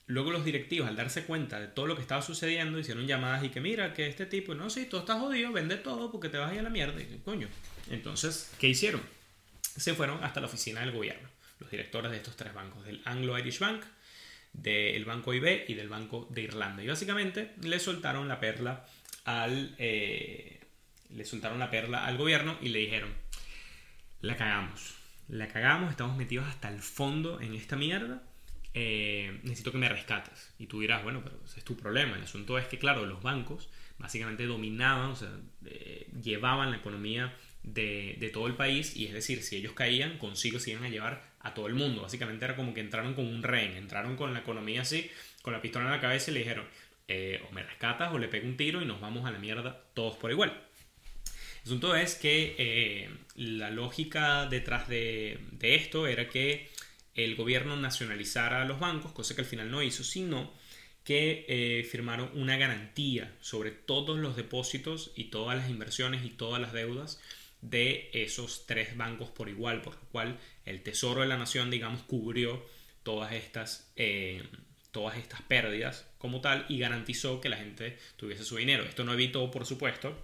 Luego 0.06 0.32
los 0.32 0.44
directivos, 0.44 0.88
al 0.88 0.96
darse 0.96 1.24
cuenta 1.24 1.60
de 1.60 1.68
todo 1.68 1.86
lo 1.86 1.94
que 1.94 2.02
estaba 2.02 2.20
sucediendo, 2.20 2.78
hicieron 2.78 3.06
llamadas 3.06 3.44
y 3.44 3.50
que 3.50 3.60
mira, 3.60 3.94
que 3.94 4.06
este 4.08 4.26
tipo, 4.26 4.54
no, 4.54 4.68
sí, 4.68 4.86
todo 4.86 5.00
está 5.00 5.18
jodido, 5.18 5.52
vende 5.52 5.76
todo 5.76 6.10
porque 6.10 6.28
te 6.28 6.38
vas 6.38 6.50
a 6.50 6.54
ir 6.54 6.60
a 6.60 6.64
la 6.64 6.70
mierda. 6.70 7.00
Y 7.00 7.20
coño. 7.24 7.48
Entonces, 7.90 8.50
¿qué 8.58 8.68
hicieron? 8.68 9.00
Se 9.60 9.94
fueron 9.94 10.22
hasta 10.24 10.40
la 10.40 10.46
oficina 10.46 10.80
del 10.80 10.92
gobierno, 10.92 11.28
los 11.60 11.70
directores 11.70 12.10
de 12.10 12.18
estos 12.18 12.36
tres 12.36 12.52
bancos, 12.52 12.84
del 12.84 13.00
Anglo-Irish 13.04 13.58
Bank, 13.60 13.82
del 14.52 15.04
Banco 15.04 15.32
IB 15.34 15.64
y 15.68 15.74
del 15.74 15.88
Banco 15.88 16.28
de 16.30 16.42
Irlanda. 16.42 16.82
Y 16.82 16.88
básicamente 16.88 17.52
le 17.62 17.78
soltaron 17.78 18.28
la 18.28 18.40
perla 18.40 18.84
al, 19.24 19.74
eh, 19.78 20.60
le 21.10 21.24
soltaron 21.24 21.58
la 21.58 21.70
perla 21.70 22.06
al 22.06 22.16
gobierno 22.18 22.56
y 22.60 22.68
le 22.68 22.80
dijeron, 22.80 23.12
la 24.20 24.36
cagamos, 24.36 24.94
la 25.28 25.48
cagamos, 25.48 25.90
estamos 25.90 26.16
metidos 26.16 26.46
hasta 26.46 26.68
el 26.68 26.80
fondo 26.80 27.40
en 27.40 27.54
esta 27.54 27.76
mierda. 27.76 28.22
Eh, 28.74 29.40
necesito 29.42 29.72
que 29.72 29.78
me 29.78 29.88
rescates. 29.88 30.54
Y 30.58 30.66
tú 30.66 30.80
dirás, 30.80 31.02
bueno, 31.02 31.22
pero 31.22 31.38
ese 31.44 31.58
es 31.58 31.64
tu 31.64 31.76
problema. 31.76 32.16
El 32.16 32.22
asunto 32.22 32.58
es 32.58 32.66
que, 32.66 32.78
claro, 32.78 33.04
los 33.04 33.22
bancos 33.22 33.68
básicamente 33.98 34.46
dominaban, 34.46 35.10
o 35.10 35.16
sea, 35.16 35.30
eh, 35.66 36.08
llevaban 36.22 36.70
la 36.70 36.78
economía 36.78 37.36
de, 37.62 38.16
de, 38.18 38.30
todo 38.30 38.46
el 38.46 38.54
país 38.54 38.96
y 38.96 39.06
es 39.06 39.12
decir, 39.12 39.42
si 39.42 39.56
ellos 39.56 39.74
caían, 39.74 40.18
consigo 40.18 40.58
se 40.58 40.72
iban 40.72 40.84
a 40.84 40.88
llevar 40.88 41.31
a 41.42 41.54
todo 41.54 41.66
el 41.66 41.74
mundo. 41.74 42.02
Básicamente 42.02 42.44
era 42.44 42.56
como 42.56 42.74
que 42.74 42.80
entraron 42.80 43.14
con 43.14 43.26
un 43.26 43.42
rehén, 43.42 43.76
entraron 43.76 44.16
con 44.16 44.32
la 44.32 44.40
economía 44.40 44.82
así, 44.82 45.10
con 45.42 45.52
la 45.52 45.60
pistola 45.60 45.86
en 45.86 45.92
la 45.92 46.00
cabeza 46.00 46.30
y 46.30 46.34
le 46.34 46.40
dijeron, 46.40 46.66
eh, 47.08 47.42
o 47.48 47.52
me 47.52 47.62
rescatas 47.62 48.12
o 48.12 48.18
le 48.18 48.28
pego 48.28 48.46
un 48.46 48.56
tiro 48.56 48.80
y 48.80 48.86
nos 48.86 49.00
vamos 49.00 49.26
a 49.26 49.30
la 49.30 49.38
mierda 49.38 49.84
todos 49.94 50.16
por 50.16 50.30
igual. 50.30 50.50
El 50.50 51.68
asunto 51.68 51.94
es 51.94 52.14
que 52.14 52.56
eh, 52.58 53.10
la 53.36 53.70
lógica 53.70 54.46
detrás 54.46 54.88
de, 54.88 55.38
esto 55.60 56.06
era 56.06 56.28
que 56.28 56.70
el 57.14 57.36
gobierno 57.36 57.76
nacionalizara 57.76 58.64
los 58.64 58.80
bancos, 58.80 59.12
cosa 59.12 59.34
que 59.34 59.42
al 59.42 59.46
final 59.46 59.70
no 59.70 59.82
hizo, 59.82 60.02
sino 60.02 60.52
que 61.04 61.44
eh, 61.48 61.84
firmaron 61.84 62.30
una 62.34 62.56
garantía 62.56 63.36
sobre 63.40 63.70
todos 63.70 64.18
los 64.18 64.36
depósitos 64.36 65.12
y 65.16 65.24
todas 65.24 65.56
las 65.56 65.68
inversiones 65.68 66.24
y 66.24 66.30
todas 66.30 66.60
las 66.60 66.72
deudas 66.72 67.20
de 67.62 68.10
esos 68.12 68.66
tres 68.66 68.96
bancos 68.96 69.30
por 69.30 69.48
igual, 69.48 69.80
por 69.80 69.94
lo 69.94 70.02
cual 70.10 70.38
el 70.66 70.82
Tesoro 70.82 71.22
de 71.22 71.28
la 71.28 71.38
Nación, 71.38 71.70
digamos, 71.70 72.02
cubrió 72.02 72.64
todas 73.02 73.32
estas, 73.32 73.90
eh, 73.96 74.42
todas 74.90 75.16
estas 75.16 75.42
pérdidas 75.42 76.06
como 76.18 76.40
tal 76.40 76.66
y 76.68 76.78
garantizó 76.78 77.40
que 77.40 77.48
la 77.48 77.56
gente 77.56 77.98
tuviese 78.16 78.44
su 78.44 78.56
dinero. 78.56 78.84
Esto 78.84 79.04
no 79.04 79.14
evitó, 79.14 79.50
por 79.50 79.64
supuesto, 79.64 80.16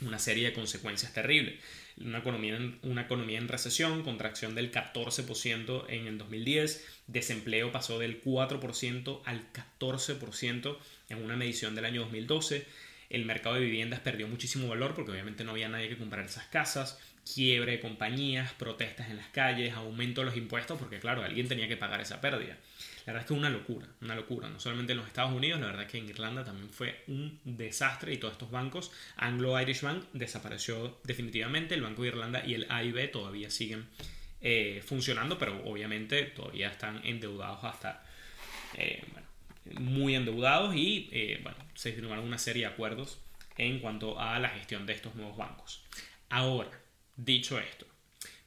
una 0.00 0.18
serie 0.18 0.46
de 0.46 0.52
consecuencias 0.52 1.12
terribles. 1.12 1.54
Una 1.98 2.18
economía, 2.18 2.56
en, 2.56 2.78
una 2.82 3.02
economía 3.02 3.38
en 3.38 3.48
recesión, 3.48 4.02
contracción 4.02 4.54
del 4.54 4.72
14% 4.72 5.84
en 5.88 6.06
el 6.06 6.18
2010, 6.18 6.84
desempleo 7.06 7.70
pasó 7.70 7.98
del 7.98 8.22
4% 8.22 9.20
al 9.24 9.52
14% 9.52 10.78
en 11.10 11.22
una 11.22 11.36
medición 11.36 11.74
del 11.74 11.84
año 11.84 12.02
2012 12.02 12.66
el 13.12 13.26
mercado 13.26 13.56
de 13.56 13.60
viviendas 13.60 14.00
perdió 14.00 14.26
muchísimo 14.26 14.66
valor 14.68 14.94
porque 14.94 15.12
obviamente 15.12 15.44
no 15.44 15.52
había 15.52 15.68
nadie 15.68 15.90
que 15.90 15.98
comprar 15.98 16.24
esas 16.24 16.46
casas, 16.46 16.98
quiebre 17.34 17.72
de 17.72 17.80
compañías, 17.80 18.52
protestas 18.54 19.10
en 19.10 19.18
las 19.18 19.28
calles, 19.28 19.74
aumento 19.74 20.22
de 20.22 20.24
los 20.26 20.36
impuestos 20.36 20.78
porque 20.78 20.98
claro, 20.98 21.22
alguien 21.22 21.46
tenía 21.46 21.68
que 21.68 21.76
pagar 21.76 22.00
esa 22.00 22.20
pérdida. 22.20 22.56
La 23.04 23.12
verdad 23.12 23.22
es 23.22 23.26
que 23.26 23.34
una 23.34 23.50
locura, 23.50 23.86
una 24.00 24.14
locura, 24.14 24.48
no 24.48 24.58
solamente 24.58 24.92
en 24.92 24.98
los 24.98 25.06
Estados 25.06 25.32
Unidos, 25.32 25.60
la 25.60 25.66
verdad 25.66 25.82
es 25.82 25.90
que 25.90 25.98
en 25.98 26.08
Irlanda 26.08 26.42
también 26.44 26.70
fue 26.70 27.02
un 27.08 27.38
desastre 27.44 28.14
y 28.14 28.16
todos 28.16 28.32
estos 28.32 28.50
bancos, 28.50 28.92
Anglo-Irish 29.16 29.82
Bank 29.82 30.04
desapareció 30.14 30.98
definitivamente, 31.04 31.74
el 31.74 31.82
Banco 31.82 32.02
de 32.02 32.08
Irlanda 32.08 32.42
y 32.46 32.54
el 32.54 32.66
AIB 32.70 33.10
todavía 33.10 33.50
siguen 33.50 33.86
eh, 34.40 34.82
funcionando, 34.86 35.36
pero 35.38 35.62
obviamente 35.64 36.22
todavía 36.22 36.68
están 36.68 37.00
endeudados 37.04 37.62
hasta, 37.64 38.04
eh, 38.74 39.04
muy 39.78 40.14
endeudados 40.14 40.74
y 40.74 41.08
eh, 41.12 41.40
bueno, 41.42 41.58
se 41.74 41.92
firmaron 41.92 42.24
una 42.24 42.38
serie 42.38 42.66
de 42.66 42.72
acuerdos 42.72 43.18
en 43.56 43.80
cuanto 43.80 44.18
a 44.18 44.38
la 44.38 44.48
gestión 44.50 44.86
de 44.86 44.94
estos 44.94 45.14
nuevos 45.14 45.36
bancos. 45.36 45.84
Ahora, 46.28 46.70
dicho 47.16 47.58
esto, 47.58 47.86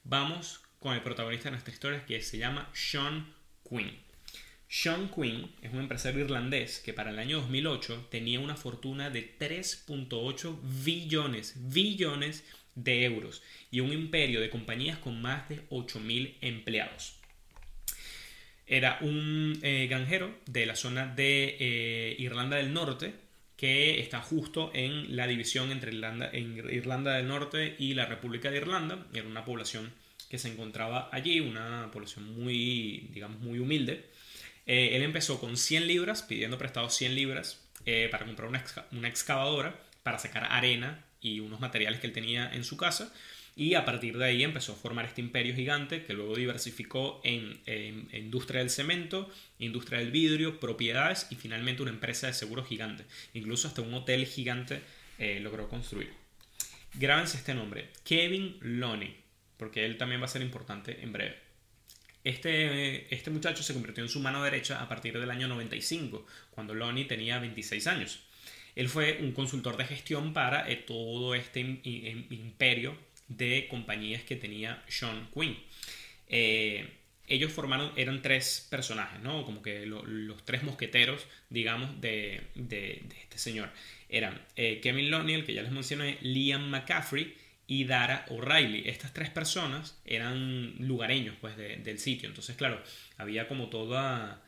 vamos 0.04 0.62
con 0.80 0.94
el 0.94 1.02
protagonista 1.02 1.46
de 1.46 1.52
nuestra 1.52 1.74
historia 1.74 2.06
que 2.06 2.22
se 2.22 2.38
llama 2.38 2.70
Sean 2.74 3.34
Quinn. 3.68 3.98
Sean 4.68 5.10
Quinn 5.10 5.52
es 5.62 5.72
un 5.72 5.80
empresario 5.80 6.22
irlandés 6.22 6.80
que 6.80 6.94
para 6.94 7.12
el 7.12 7.20
año 7.20 7.40
2008 7.42 8.08
tenía 8.10 8.40
una 8.40 8.56
fortuna 8.56 9.10
de 9.10 9.38
3.8 9.38 10.60
billones, 10.84 11.54
billones 11.72 12.44
de 12.76 13.06
euros 13.06 13.42
y 13.72 13.80
un 13.80 13.94
imperio 13.94 14.42
de 14.42 14.50
compañías 14.50 14.98
con 14.98 15.22
más 15.22 15.48
de 15.50 15.68
8.000 15.70 16.36
empleados. 16.42 17.16
Era 18.68 18.98
un 19.02 19.60
eh, 19.62 19.88
granjero 19.88 20.36
de 20.48 20.66
la 20.66 20.76
zona 20.76 21.06
de 21.08 21.58
eh, 21.60 22.16
Irlanda 22.18 22.58
del 22.58 22.74
Norte 22.74 23.14
que 23.58 24.00
está 24.00 24.22
justo 24.22 24.72
en 24.74 25.16
la 25.16 25.28
división 25.28 25.72
entre 25.72 25.94
Irlanda, 25.94 26.30
Irlanda 26.34 27.14
del 27.14 27.28
Norte 27.28 27.76
y 27.80 27.94
la 27.94 28.06
República 28.06 28.52
de 28.52 28.58
Irlanda. 28.58 29.06
Era 29.14 29.28
una 29.28 29.46
población 29.46 29.94
que 30.30 30.38
se 30.38 30.52
encontraba 30.52 31.10
allí, 31.14 31.40
una 31.40 31.90
población 31.92 32.36
muy, 32.36 33.08
digamos, 33.14 33.40
muy 33.40 33.60
humilde. 33.60 34.10
él 34.66 35.02
empezó 35.04 35.40
con 35.40 35.56
100 35.56 35.88
libras, 35.88 36.24
pidiendo 36.24 36.58
prestado 36.58 36.90
100 36.90 37.16
libras 37.16 37.62
para 38.12 38.26
comprar 38.26 38.50
una 38.92 39.08
excavadora 39.08 39.80
para 40.04 40.20
sacar 40.20 40.46
arena 40.52 41.04
y 41.20 41.40
unos 41.40 41.60
materiales 41.60 42.00
que 42.00 42.08
él 42.08 42.14
tenía 42.14 42.52
en 42.54 42.64
su 42.64 42.78
casa. 42.78 43.12
Y 43.58 43.76
a 43.76 43.86
partir 43.86 44.18
de 44.18 44.26
ahí 44.26 44.44
empezó 44.44 44.74
a 44.74 44.76
formar 44.76 45.06
este 45.06 45.22
imperio 45.22 45.56
gigante 45.56 46.04
que 46.04 46.14
luego 46.14 46.36
diversificó 46.36 47.22
en, 47.24 47.62
industria 48.12 48.60
del 48.60 48.70
cemento, 48.70 49.32
industria 49.60 50.00
del 50.00 50.12
vidrio, 50.12 50.60
propiedades 50.60 51.28
y 51.30 51.36
finalmente 51.36 51.82
una 51.82 51.92
empresa 51.92 52.28
de 52.28 52.34
seguros 52.34 52.68
gigante. 52.68 53.06
Incluso 53.34 53.70
hasta 53.70 53.82
un 53.82 53.94
hotel 53.94 54.26
gigante 54.26 54.82
eh, 55.20 55.40
logró 55.40 55.70
construir. 55.70 56.12
Grábense 56.96 57.38
este 57.38 57.54
nombre, 57.54 57.92
Kevin 58.04 58.58
Loney, 58.60 59.16
porque 59.56 59.86
él 59.86 59.98
también 59.98 60.22
va 60.22 60.26
a 60.26 60.30
ser 60.30 60.42
importante 60.42 61.02
en 61.02 61.14
breve. 61.14 61.38
Este, 62.26 63.14
este 63.14 63.30
muchacho 63.30 63.64
se 63.64 63.74
convirtió 63.74 64.04
en 64.04 64.10
su 64.10 64.20
mano 64.20 64.44
derecha 64.44 64.82
a 64.82 64.90
partir 64.90 65.18
del 65.18 65.32
año 65.32 65.48
95, 65.48 66.26
cuando 66.52 66.74
Loney 66.74 67.06
tenía 67.06 67.40
26 67.40 67.88
años. 67.88 68.20
Él 68.76 68.90
fue 68.90 69.20
un 69.22 69.32
consultor 69.32 69.78
de 69.78 69.86
gestión 69.86 70.34
para 70.34 70.70
eh, 70.70 70.76
todo 70.76 71.36
este 71.36 71.62
imperio 71.62 72.98
de 73.28 73.68
compañías 73.70 74.24
que 74.24 74.36
tenía 74.36 74.84
Sean 74.88 75.30
Quinn. 75.34 75.58
Eh, 76.28 76.90
ellos 77.28 77.52
formaron, 77.52 77.92
eran 77.96 78.22
tres 78.22 78.68
personajes, 78.70 79.20
¿no? 79.22 79.46
Como 79.46 79.62
que 79.62 79.86
los 79.86 80.46
tres 80.46 80.64
mosqueteros, 80.64 81.26
digamos, 81.50 82.00
de, 82.00 82.42
este 83.22 83.38
señor. 83.38 83.70
Eran 84.10 84.40
eh, 84.56 84.80
Kevin 84.82 85.10
Loney, 85.10 85.34
el 85.34 85.46
que 85.46 85.54
ya 85.54 85.64
les 85.64 85.72
mencioné, 85.72 86.20
Liam 86.22 86.70
McCaffrey 86.70 87.36
y 87.66 87.86
Dara 87.86 88.26
O'Reilly. 88.30 88.88
Estas 88.88 89.12
tres 89.12 89.32
personas 89.32 90.00
eran 90.06 90.76
lugareños, 90.78 91.36
pues, 91.42 91.58
del 91.58 91.98
sitio. 91.98 92.30
Entonces, 92.30 92.56
claro, 92.56 92.82
había 93.18 93.48
como 93.48 93.70
toda 93.70 94.44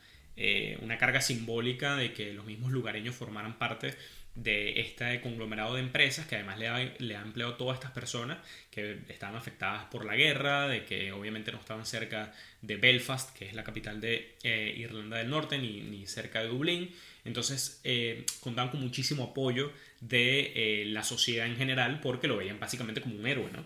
una 0.81 0.99
carga 0.99 1.19
simbólica 1.19 1.95
de 1.95 2.13
que 2.13 2.31
los 2.31 2.45
mismos 2.45 2.71
lugareños 2.71 3.15
formaran 3.15 3.57
parte 3.57 3.95
de 4.37 4.79
este 4.81 5.19
conglomerado 5.21 5.73
de 5.73 5.81
empresas 5.81 6.27
que 6.27 6.35
además 6.35 6.59
le 6.59 6.67
ha, 6.67 6.93
le 6.99 7.15
ha, 7.15 7.21
empleado 7.21 7.53
a 7.53 7.57
todas 7.57 7.73
estas 7.73 7.91
personas 7.91 8.37
que 8.69 8.99
estaban 9.09 9.35
afectadas 9.35 9.85
por 9.85 10.05
la 10.05 10.15
guerra, 10.15 10.67
de 10.67 10.85
que 10.85 11.11
obviamente 11.11 11.51
no 11.51 11.59
estaban 11.59 11.87
cerca 11.87 12.31
de 12.61 12.77
Belfast, 12.77 13.35
que 13.35 13.47
es 13.47 13.55
la 13.55 13.63
capital 13.63 13.99
de 13.99 14.35
eh, 14.43 14.75
Irlanda 14.77 15.17
del 15.17 15.31
Norte, 15.31 15.57
ni, 15.57 15.81
ni, 15.81 16.05
cerca 16.05 16.41
de 16.41 16.49
Dublín. 16.49 16.93
Entonces 17.25 17.81
eh, 17.83 18.25
contaban 18.39 18.69
con 18.69 18.79
muchísimo 18.79 19.23
apoyo 19.23 19.73
de 20.01 20.51
eh, 20.55 20.85
la 20.85 21.03
sociedad 21.03 21.47
en 21.47 21.57
general 21.57 21.99
porque 21.99 22.27
lo 22.27 22.37
veían 22.37 22.59
básicamente 22.59 23.01
como 23.01 23.15
un 23.15 23.25
héroe. 23.25 23.49
¿no? 23.51 23.65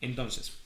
Entonces, 0.00 0.56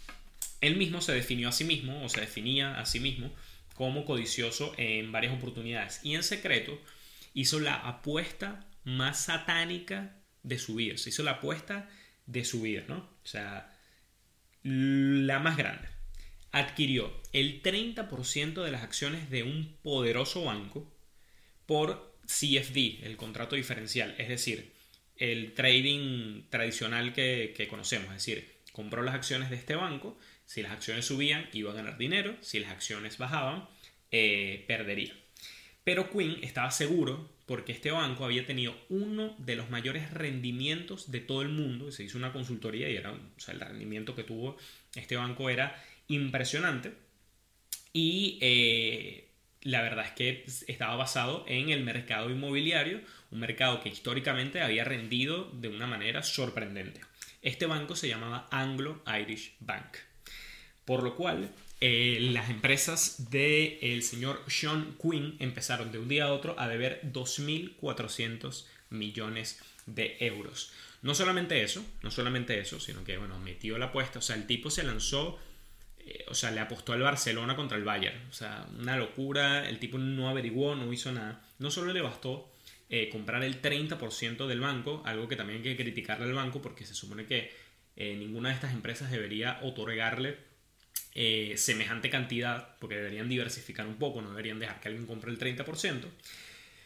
él 0.61 0.77
mismo 0.77 1.01
se 1.01 1.13
definió 1.13 1.49
a 1.49 1.53
sí 1.53 1.65
mismo, 1.65 2.05
o 2.05 2.11
se 2.11 2.21
definía 2.21 2.79
a 2.79 2.85
sí 2.85 3.01
mismo, 3.01 3.33
como 3.77 4.05
codicioso 4.05 4.75
en 4.77 5.11
varias 5.11 5.33
oportunidades 5.33 6.01
y 6.03 6.17
en 6.17 6.23
secreto 6.23 6.79
hizo 7.33 7.61
la 7.61 7.77
apuesta 7.77 8.67
más 8.85 9.25
satánica 9.25 10.17
de 10.43 10.59
su 10.59 10.75
vida. 10.75 10.97
Se 10.97 11.11
hizo 11.11 11.23
la 11.23 11.33
apuesta 11.33 11.89
de 12.27 12.45
su 12.45 12.63
vida, 12.63 12.85
¿no? 12.89 12.97
O 12.97 13.27
sea, 13.27 13.77
la 14.63 15.39
más 15.39 15.57
grande. 15.57 15.89
Adquirió 16.51 17.13
el 17.33 17.63
30% 17.63 18.63
de 18.63 18.71
las 18.71 18.83
acciones 18.83 19.31
de 19.31 19.43
un 19.43 19.77
poderoso 19.83 20.45
banco 20.45 20.93
por 21.67 22.15
CFD, 22.27 23.05
el 23.05 23.17
contrato 23.17 23.57
diferencial, 23.57 24.15
es 24.19 24.29
decir, 24.29 24.73
el 25.17 25.55
trading 25.55 26.43
tradicional 26.51 27.13
que, 27.13 27.67
conocemos, 27.71 28.09
es 28.09 28.15
decir, 28.15 28.61
compró 28.73 29.03
las 29.03 29.15
acciones 29.15 29.51
de 29.51 29.57
este 29.57 29.75
banco, 29.75 30.19
si 30.47 30.63
las 30.63 30.73
acciones 30.73 31.07
subían 31.07 31.49
iba 31.53 31.73
a 31.73 31.75
ganar 31.75 31.97
dinero, 31.99 32.37
si 32.41 32.61
las 32.61 32.71
acciones 32.71 33.19
bajaban, 33.19 33.69
eh, 34.11 34.65
perdería. 34.67 35.15
Pero 35.85 36.11
Quinn 36.11 36.39
estaba 36.43 36.71
seguro 36.71 37.29
porque 37.47 37.73
este 37.73 37.91
banco 37.91 38.25
había 38.25 38.47
tenido 38.47 38.75
uno 38.89 39.35
de 39.39 39.57
los 39.57 39.69
mayores 39.69 40.11
rendimientos 40.13 41.11
de 41.11 41.21
todo 41.21 41.43
el 41.43 41.49
mundo. 41.49 41.91
Se 41.91 42.05
hizo 42.05 42.19
una 42.19 42.33
consultoría 42.33 42.89
y 42.89 42.97
era, 42.97 43.15
el 43.49 43.61
rendimiento 43.61 44.15
que 44.15 44.25
tuvo 44.25 44.57
este 44.95 45.17
banco 45.17 45.51
era 45.51 45.83
impresionante. 46.09 46.93
Y 47.93 48.39
eh, 48.41 49.29
la 49.63 49.83
verdad 49.83 50.07
es 50.07 50.13
que 50.13 50.45
estaba 50.67 50.97
basado 50.97 51.45
en 51.49 51.71
el 51.71 51.85
mercado 51.85 52.31
inmobiliario, 52.31 53.01
un 53.31 53.41
mercado 53.41 53.81
que 53.81 53.89
históricamente 53.89 54.61
había 54.61 54.85
rendido 54.85 55.51
de 55.53 55.69
una 55.69 55.87
manera 55.87 56.23
sorprendente. 56.23 57.01
Este 57.43 57.67
banco 57.67 57.97
se 57.97 58.09
llamaba 58.09 58.49
Anglo 58.51 59.03
Irish 59.21 59.57
Bank. 59.61 59.97
Por 60.85 61.03
lo 61.03 61.17
cual, 61.17 61.51
eh, 61.85 62.21
las 62.21 62.49
empresas 62.49 63.29
del 63.33 63.77
el 63.83 64.05
señor 64.05 64.41
Sean 64.47 64.97
Quinn 65.03 65.35
empezaron 65.41 65.91
de 65.91 65.99
un 65.99 66.07
día 66.07 66.27
a 66.27 66.33
otro 66.33 66.55
a 66.57 66.69
deber 66.69 67.01
2.400 67.13 68.67
millones 68.91 69.61
de 69.87 70.17
euros. 70.21 70.71
No 71.03 71.17
solamente 71.17 71.61
eso, 71.65 71.85
no 72.03 72.13
solamente 72.13 72.61
eso, 72.61 72.79
sino 72.79 73.03
que, 73.03 73.19
bueno, 73.19 73.37
metió 73.41 73.79
la 73.79 73.87
apuesta, 73.87 74.21
o 74.21 74.23
sea, 74.23 74.37
el 74.37 74.47
tipo 74.47 74.71
se 74.71 74.85
lanzó, 74.85 75.41
eh, 75.99 76.25
o 76.29 76.35
sea, 76.35 76.53
le 76.53 76.61
apostó 76.61 76.93
al 76.93 77.03
Barcelona 77.03 77.57
contra 77.57 77.77
el 77.77 77.83
Bayern, 77.83 78.29
o 78.31 78.33
sea, 78.33 78.65
una 78.79 78.97
locura, 78.97 79.69
el 79.69 79.81
tipo 79.81 79.99
no 79.99 80.29
averiguó, 80.29 80.77
no 80.77 80.93
hizo 80.93 81.11
nada, 81.11 81.45
no 81.59 81.73
solo 81.73 81.93
le 81.93 82.01
bastó 82.01 82.49
eh, 82.91 83.09
comprar 83.11 83.43
el 83.43 83.61
30% 83.61 84.47
del 84.47 84.61
banco, 84.61 85.03
algo 85.05 85.27
que 85.27 85.35
también 85.35 85.59
hay 85.59 85.65
que 85.65 85.83
criticarle 85.83 86.27
al 86.27 86.35
banco 86.35 86.63
porque 86.63 86.87
se 86.87 86.95
supone 86.95 87.27
que 87.27 87.61
ninguna 87.97 88.51
de 88.51 88.55
estas 88.55 88.73
empresas 88.73 89.11
debería 89.11 89.59
otorgarle 89.63 90.52
eh, 91.15 91.55
semejante 91.57 92.11
cantidad, 92.11 92.77
porque 92.79 92.97
deberían 92.97 93.29
diversificar 93.29 93.87
un 93.87 93.97
poco, 93.97 94.23
no 94.23 94.31
deberían 94.31 94.59
dejar 94.59 94.81
que 94.81 94.89
alguien 94.89 95.07
compre 95.07 95.31
el 95.31 95.39
30%. 95.39 95.65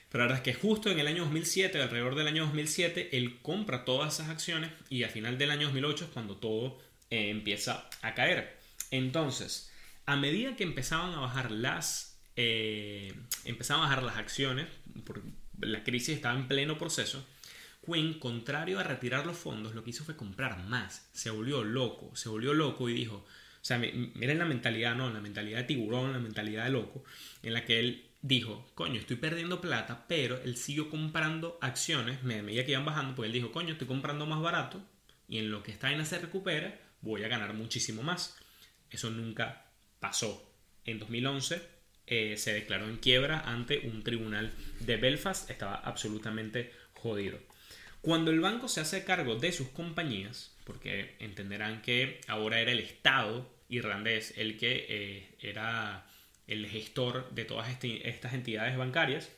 Pero 0.09 0.25
la 0.25 0.29
verdad 0.29 0.47
es 0.47 0.55
que 0.55 0.61
justo 0.61 0.91
en 0.91 0.99
el 0.99 1.07
año 1.07 1.25
2007, 1.25 1.81
alrededor 1.81 2.15
del 2.15 2.29
año 2.29 2.45
2007, 2.45 3.17
él 3.17 3.39
compra 3.43 3.85
todas 3.85 4.15
esas 4.15 4.31
acciones 4.31 4.71
y 4.89 5.03
a 5.03 5.09
final 5.09 5.37
del 5.39 5.51
año 5.51 5.67
2008 5.67 6.05
es 6.05 6.11
cuando 6.11 6.37
todo 6.37 6.79
eh, 7.11 7.31
empieza 7.31 7.89
a 8.03 8.15
caer. 8.15 8.57
Entonces, 8.91 9.71
a 10.07 10.17
medida 10.17 10.57
que 10.57 10.65
empezaban 10.65 11.13
a 11.15 11.21
bajar 11.21 11.51
las, 11.51 12.19
eh, 12.37 13.13
empezaban 13.45 13.83
a 13.83 13.89
bajar 13.89 14.03
las 14.05 14.17
acciones, 14.17 14.67
porque 15.05 15.29
la 15.61 15.83
crisis 15.83 16.17
estaba 16.17 16.39
en 16.39 16.49
pleno 16.49 16.79
proceso, 16.79 17.27
Quinn, 17.85 18.19
contrario 18.19 18.81
a 18.81 18.83
retirar 18.83 19.27
los 19.27 19.37
fondos, 19.37 19.75
lo 19.75 19.85
que 19.85 19.91
hizo 19.91 20.05
fue 20.05 20.17
comprar 20.17 20.65
más. 20.65 21.09
Se 21.13 21.31
volvió 21.31 21.63
loco, 21.63 22.15
se 22.17 22.29
volvió 22.29 22.53
loco 22.53 22.89
y 22.89 22.95
dijo, 22.95 23.25
sea, 23.67 23.79
miren 23.79 24.39
la 24.39 24.45
mentalidad, 24.45 24.95
no, 24.95 25.11
la 25.11 25.21
mentalidad 25.21 25.59
de 25.59 25.65
tiburón, 25.65 26.13
la 26.13 26.19
mentalidad 26.19 26.65
de 26.65 26.71
loco, 26.71 27.05
en 27.43 27.53
la 27.53 27.65
que 27.65 27.81
él 27.81 28.07
dijo, 28.23 28.71
coño, 28.75 29.01
estoy 29.01 29.17
perdiendo 29.17 29.61
plata, 29.61 30.07
pero 30.09 30.41
él 30.43 30.57
siguió 30.57 30.91
comprando 30.91 31.59
acciones, 31.61 32.23
me 32.23 32.43
medida 32.43 32.65
que 32.65 32.73
iban 32.73 32.85
bajando, 32.85 33.15
pues 33.15 33.27
él 33.27 33.33
dijo, 33.33 33.53
coño, 33.53 33.73
estoy 33.73 33.87
comprando 33.87 34.27
más 34.27 34.41
barato 34.41 34.83
y 35.29 35.39
en 35.39 35.51
lo 35.51 35.63
que 35.63 35.73
esta 35.73 35.89
vaina 35.89 36.05
se 36.05 36.19
recupera, 36.19 36.79
voy 37.01 37.25
a 37.25 37.29
ganar 37.29 37.55
muchísimo 37.55 38.03
más. 38.03 38.37
Eso 38.91 39.11
nunca 39.11 39.71
pasó. 40.01 40.53
En 40.85 40.99
2011 40.99 41.63
eh, 42.07 42.37
se 42.37 42.53
declaró 42.53 42.89
en 42.89 42.99
quiebra 42.99 43.41
ante 43.41 43.81
un 43.89 44.03
tribunal 44.03 44.53
de 44.81 44.97
Belfast, 44.97 45.51
estaba 45.51 45.75
absolutamente 45.75 46.73
jodido. 46.95 47.39
Cuando 48.01 48.31
el 48.31 48.41
banco 48.41 48.69
se 48.69 48.81
hace 48.81 49.05
cargo 49.05 49.35
de 49.35 49.51
sus 49.51 49.69
compañías, 49.69 50.57
porque 50.65 51.17
entenderán 51.19 51.83
que 51.83 52.21
ahora 52.29 52.61
era 52.61 52.71
el 52.71 52.79
Estado 52.79 53.56
irlandés 53.69 54.35
el 54.37 54.57
que 54.59 54.87
eh, 54.89 55.29
era 55.41 56.07
el 56.47 56.67
gestor 56.69 57.31
de 57.31 57.45
todas 57.45 57.69
estas 57.83 58.35
entidades 58.35 58.77
bancarias. 58.77 59.31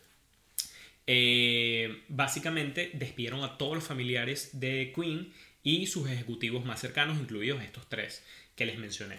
Eh, 1.07 2.03
básicamente 2.09 2.91
despidieron 2.93 3.43
a 3.43 3.57
todos 3.57 3.77
los 3.77 3.85
familiares 3.85 4.61
de 4.61 4.93
Queen 4.95 5.33
y 5.63 5.87
sus 5.87 6.09
ejecutivos 6.11 6.65
más 6.65 6.81
cercanos, 6.81 7.19
incluidos 7.19 7.63
estos 7.63 7.89
tres 7.89 8.23
que 8.55 8.67
les 8.67 8.79
mencioné. 8.79 9.19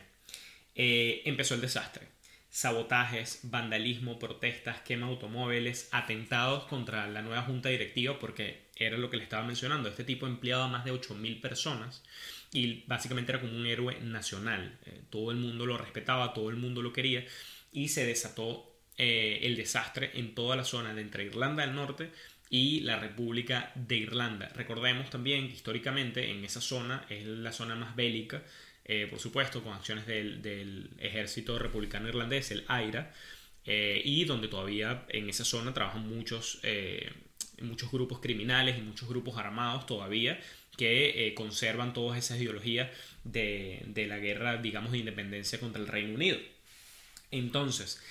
Eh, 0.75 1.23
empezó 1.25 1.55
el 1.55 1.61
desastre. 1.61 2.07
Sabotajes, 2.51 3.39
vandalismo, 3.43 4.17
protestas, 4.17 4.81
quema 4.81 5.07
automóviles, 5.07 5.87
atentados 5.91 6.63
contra 6.65 7.07
la 7.07 7.21
nueva 7.21 7.43
junta 7.43 7.69
directiva, 7.69 8.17
porque 8.19 8.61
era 8.75 8.97
lo 8.97 9.09
que 9.09 9.17
le 9.17 9.23
estaba 9.23 9.45
mencionando. 9.45 9.89
Este 9.89 10.03
tipo 10.03 10.25
empleaba 10.25 10.65
a 10.65 10.67
más 10.67 10.85
de 10.85 10.93
8.000 10.93 11.41
personas 11.41 12.03
y 12.51 12.83
básicamente 12.87 13.31
era 13.31 13.41
como 13.41 13.55
un 13.55 13.65
héroe 13.65 13.99
nacional. 14.01 14.77
Eh, 14.85 15.01
todo 15.09 15.31
el 15.31 15.37
mundo 15.37 15.65
lo 15.65 15.77
respetaba, 15.77 16.33
todo 16.33 16.49
el 16.49 16.55
mundo 16.55 16.81
lo 16.81 16.93
quería 16.93 17.25
y 17.71 17.89
se 17.89 18.05
desató 18.05 18.75
eh, 18.97 19.39
el 19.43 19.55
desastre 19.55 20.11
en 20.15 20.33
toda 20.33 20.55
la 20.55 20.63
zona 20.63 20.93
de 20.93 21.01
entre 21.01 21.25
Irlanda 21.25 21.65
del 21.65 21.75
Norte 21.75 22.11
y 22.49 22.79
la 22.81 22.99
República 22.99 23.71
de 23.75 23.97
Irlanda. 23.97 24.49
Recordemos 24.55 25.09
también 25.09 25.47
que 25.47 25.53
históricamente 25.53 26.31
en 26.31 26.43
esa 26.43 26.61
zona 26.61 27.05
es 27.09 27.25
la 27.25 27.51
zona 27.51 27.75
más 27.75 27.95
bélica, 27.95 28.43
eh, 28.85 29.05
por 29.07 29.19
supuesto, 29.19 29.63
con 29.63 29.73
acciones 29.73 30.07
del, 30.07 30.89
ejército 30.97 31.59
republicano 31.59 32.07
irlandés, 32.07 32.49
el 32.49 32.65
AIRA, 32.67 33.13
y 33.65 34.25
donde 34.25 34.47
todavía 34.47 35.05
en 35.09 35.29
esa 35.29 35.45
zona 35.45 35.71
trabajan 35.75 36.09
muchos, 36.09 36.59
muchos 37.61 37.91
grupos 37.91 38.19
criminales 38.19 38.79
y 38.79 38.81
muchos 38.81 39.07
grupos 39.07 39.37
armados 39.37 39.85
todavía 39.85 40.39
que 40.79 41.33
conservan 41.35 41.93
todas 41.93 42.17
esas 42.17 42.39
ideologías 42.39 42.89
de, 43.25 43.83
de 43.87 44.07
la 44.07 44.17
guerra, 44.17 44.57
digamos, 44.57 44.93
de 44.93 44.99
independencia 44.99 45.59
contra 45.59 45.81
el 45.81 45.87
Reino 45.87 46.15
Unido. 46.15 46.39
Entonces, 47.31 48.01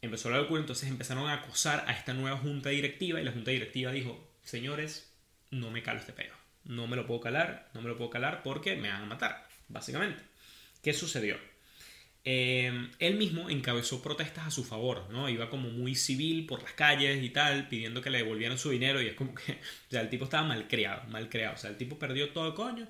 empezó 0.00 0.30
la 0.30 0.38
locura, 0.38 0.60
entonces 0.60 0.88
empezaron 0.88 1.28
a 1.28 1.34
acosar 1.34 1.84
a 1.86 1.92
esta 1.92 2.14
nueva 2.14 2.38
junta 2.38 2.70
directiva 2.70 3.20
y 3.20 3.24
la 3.24 3.32
junta 3.32 3.50
directiva 3.50 3.92
dijo, 3.92 4.26
señores, 4.42 5.12
no 5.50 5.70
me 5.70 5.82
calo 5.82 6.00
este 6.00 6.14
pedo, 6.14 6.34
no 6.64 6.86
me 6.86 6.96
lo 6.96 7.06
puedo 7.06 7.20
calar, 7.20 7.70
no 7.74 7.82
me 7.82 7.88
lo 7.88 7.98
puedo 7.98 8.10
calar 8.10 8.42
porque 8.42 8.76
me 8.76 8.88
van 8.88 9.02
a 9.02 9.06
matar, 9.06 9.46
básicamente. 9.68 10.24
¿Qué 10.82 10.94
sucedió? 10.94 11.36
Eh, 12.30 12.90
él 12.98 13.16
mismo 13.16 13.48
encabezó 13.48 14.02
protestas 14.02 14.46
a 14.46 14.50
su 14.50 14.62
favor, 14.62 15.06
¿no? 15.10 15.30
Iba 15.30 15.48
como 15.48 15.70
muy 15.70 15.94
civil 15.94 16.44
por 16.44 16.62
las 16.62 16.74
calles 16.74 17.24
y 17.24 17.30
tal, 17.30 17.68
pidiendo 17.68 18.02
que 18.02 18.10
le 18.10 18.18
devolvieran 18.18 18.58
su 18.58 18.68
dinero 18.68 19.00
y 19.00 19.06
es 19.06 19.14
como 19.14 19.34
que, 19.34 19.52
o 19.88 19.90
sea, 19.90 20.02
el 20.02 20.10
tipo 20.10 20.24
estaba 20.24 20.46
mal 20.46 20.68
creado, 20.68 21.08
mal 21.08 21.30
creado, 21.30 21.54
o 21.54 21.58
sea, 21.58 21.70
el 21.70 21.78
tipo 21.78 21.98
perdió 21.98 22.28
todo 22.28 22.54
coño 22.54 22.86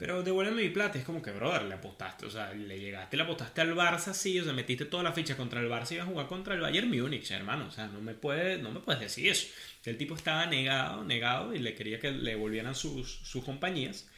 pero 0.00 0.22
devuélveme 0.22 0.62
mi 0.62 0.70
plata. 0.70 0.98
Es 0.98 1.04
como 1.04 1.20
que, 1.20 1.30
brother, 1.30 1.64
le 1.64 1.74
apostaste. 1.74 2.24
O 2.24 2.30
sea, 2.30 2.54
le 2.54 2.80
llegaste, 2.80 3.18
le 3.18 3.22
apostaste 3.22 3.60
al 3.60 3.74
Barça, 3.76 4.14
sí. 4.14 4.40
O 4.40 4.44
sea, 4.44 4.54
metiste 4.54 4.86
toda 4.86 5.02
la 5.02 5.12
ficha 5.12 5.36
contra 5.36 5.60
el 5.60 5.68
Barça 5.68 5.90
y 5.90 5.94
ibas 5.96 6.06
a 6.06 6.10
jugar 6.10 6.26
contra 6.26 6.54
el 6.54 6.62
Bayern 6.62 6.88
Múnich, 6.88 7.30
hermano. 7.32 7.66
O 7.66 7.70
sea, 7.70 7.86
no 7.86 8.00
me, 8.00 8.14
puede, 8.14 8.56
no 8.56 8.70
me 8.70 8.80
puedes 8.80 9.02
decir 9.02 9.28
eso. 9.28 9.48
El 9.84 9.98
tipo 9.98 10.14
estaba 10.14 10.46
negado, 10.46 11.04
negado 11.04 11.54
y 11.54 11.58
le 11.58 11.74
quería 11.74 12.00
que 12.00 12.12
le 12.12 12.30
devolvieran 12.30 12.74
sus, 12.74 13.20
sus 13.24 13.44
compañías. 13.44 14.08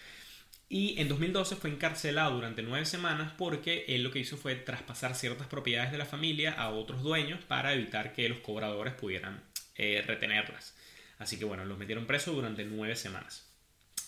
Y 0.73 0.99
en 0.99 1.09
2012 1.09 1.57
fue 1.57 1.69
encarcelado 1.69 2.35
durante 2.35 2.63
nueve 2.63 2.87
semanas 2.87 3.35
porque 3.37 3.85
él 3.89 4.03
lo 4.03 4.11
que 4.11 4.21
hizo 4.21 4.39
fue 4.39 4.55
traspasar 4.55 5.15
ciertas 5.15 5.47
propiedades 5.47 5.93
de 5.93 5.99
la 5.99 6.07
familia 6.07 6.53
a 6.53 6.71
otros 6.71 7.03
dueños 7.03 7.45
para 7.45 7.75
evitar 7.75 8.15
que 8.15 8.27
los 8.27 8.39
cobradores 8.39 8.95
pudieran 8.95 9.43
eh, 9.77 10.03
retenerlas. 10.07 10.75
Así 11.19 11.39
que 11.39 11.45
bueno, 11.45 11.67
los 11.67 11.77
metieron 11.77 12.07
preso 12.07 12.33
durante 12.33 12.65
nueve 12.65 12.97
semanas 12.97 13.53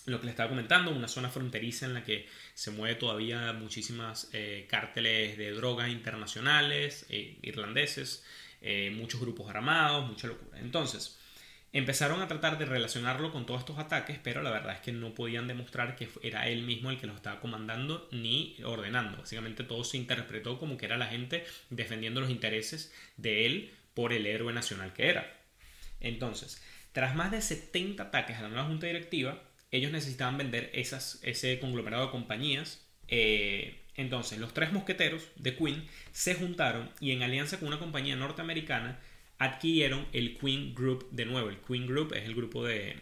lo 0.05 0.19
que 0.19 0.25
le 0.25 0.31
estaba 0.31 0.49
comentando, 0.49 0.91
una 0.91 1.07
zona 1.07 1.29
fronteriza 1.29 1.85
en 1.85 1.93
la 1.93 2.03
que 2.03 2.27
se 2.53 2.71
mueve 2.71 2.95
todavía 2.95 3.53
muchísimas 3.53 4.29
eh, 4.33 4.67
cárteles 4.69 5.37
de 5.37 5.51
drogas 5.51 5.89
internacionales, 5.89 7.05
eh, 7.09 7.37
irlandeses, 7.41 8.23
eh, 8.61 8.91
muchos 8.95 9.19
grupos 9.19 9.49
armados, 9.49 10.07
mucha 10.07 10.27
locura. 10.27 10.59
Entonces, 10.59 11.17
empezaron 11.75 12.21
a 12.21 12.27
tratar 12.29 12.57
de 12.57 12.63
relacionarlo 12.63 13.33
con 13.33 13.45
todos 13.45 13.59
estos 13.59 13.77
ataques, 13.79 14.17
pero 14.23 14.41
la 14.41 14.49
verdad 14.49 14.75
es 14.75 14.79
que 14.79 14.93
no 14.93 15.13
podían 15.13 15.45
demostrar 15.45 15.97
que 15.97 16.07
era 16.23 16.47
él 16.47 16.61
mismo 16.61 16.89
el 16.89 16.97
que 16.97 17.05
los 17.05 17.17
estaba 17.17 17.41
comandando 17.41 18.07
ni 18.13 18.55
ordenando. 18.63 19.17
Básicamente 19.17 19.65
todo 19.65 19.83
se 19.83 19.97
interpretó 19.97 20.57
como 20.57 20.77
que 20.77 20.85
era 20.85 20.95
la 20.95 21.07
gente 21.07 21.43
defendiendo 21.69 22.21
los 22.21 22.29
intereses 22.29 22.93
de 23.17 23.45
él 23.45 23.73
por 23.93 24.13
el 24.13 24.25
héroe 24.25 24.53
nacional 24.53 24.93
que 24.93 25.09
era. 25.09 25.29
Entonces, 25.99 26.63
tras 26.93 27.13
más 27.13 27.31
de 27.31 27.41
70 27.41 28.03
ataques 28.03 28.37
a 28.37 28.43
la 28.43 28.47
nueva 28.47 28.67
junta 28.67 28.87
directiva, 28.87 29.43
ellos 29.69 29.91
necesitaban 29.91 30.37
vender 30.37 30.69
esas, 30.73 31.19
ese 31.23 31.59
conglomerado 31.59 32.05
de 32.05 32.11
compañías. 32.11 32.87
Eh, 33.09 33.81
entonces, 33.95 34.39
los 34.39 34.53
tres 34.53 34.71
mosqueteros 34.71 35.27
de 35.35 35.57
Queen 35.57 35.85
se 36.13 36.35
juntaron 36.35 36.89
y 37.01 37.11
en 37.11 37.21
alianza 37.21 37.59
con 37.59 37.67
una 37.67 37.79
compañía 37.79 38.15
norteamericana 38.15 38.97
adquirieron 39.37 40.05
el 40.13 40.37
Queen 40.37 40.73
Group 40.73 41.09
de 41.11 41.25
nuevo. 41.25 41.49
El 41.49 41.57
Queen 41.57 41.87
Group 41.87 42.13
es 42.13 42.23
el 42.25 42.35
grupo 42.35 42.63
de, 42.63 42.97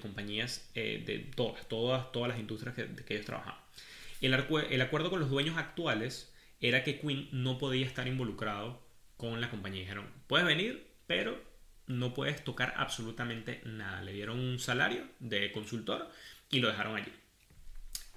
compañías 0.00 0.70
eh, 0.74 1.02
de 1.04 1.18
todas, 1.18 1.68
todas, 1.68 2.12
todas 2.12 2.28
las 2.28 2.38
industrias 2.38 2.74
que, 2.74 2.86
que 3.04 3.14
ellos 3.14 3.26
trabajaban. 3.26 3.60
El, 4.20 4.34
el 4.34 4.80
acuerdo 4.80 5.10
con 5.10 5.20
los 5.20 5.30
dueños 5.30 5.56
actuales 5.56 6.32
era 6.60 6.84
que 6.84 7.00
Queen 7.00 7.28
no 7.32 7.58
podía 7.58 7.86
estar 7.86 8.06
involucrado 8.06 8.82
con 9.16 9.40
la 9.40 9.50
compañía. 9.50 9.80
Dijeron, 9.80 10.06
puedes 10.26 10.46
venir, 10.46 10.86
pero 11.06 11.42
no 11.86 12.14
puedes 12.14 12.44
tocar 12.44 12.74
absolutamente 12.76 13.60
nada. 13.64 14.02
Le 14.02 14.12
dieron 14.12 14.38
un 14.38 14.58
salario 14.58 15.06
de 15.18 15.52
consultor 15.52 16.10
y 16.50 16.60
lo 16.60 16.68
dejaron 16.68 16.96
allí. 16.96 17.12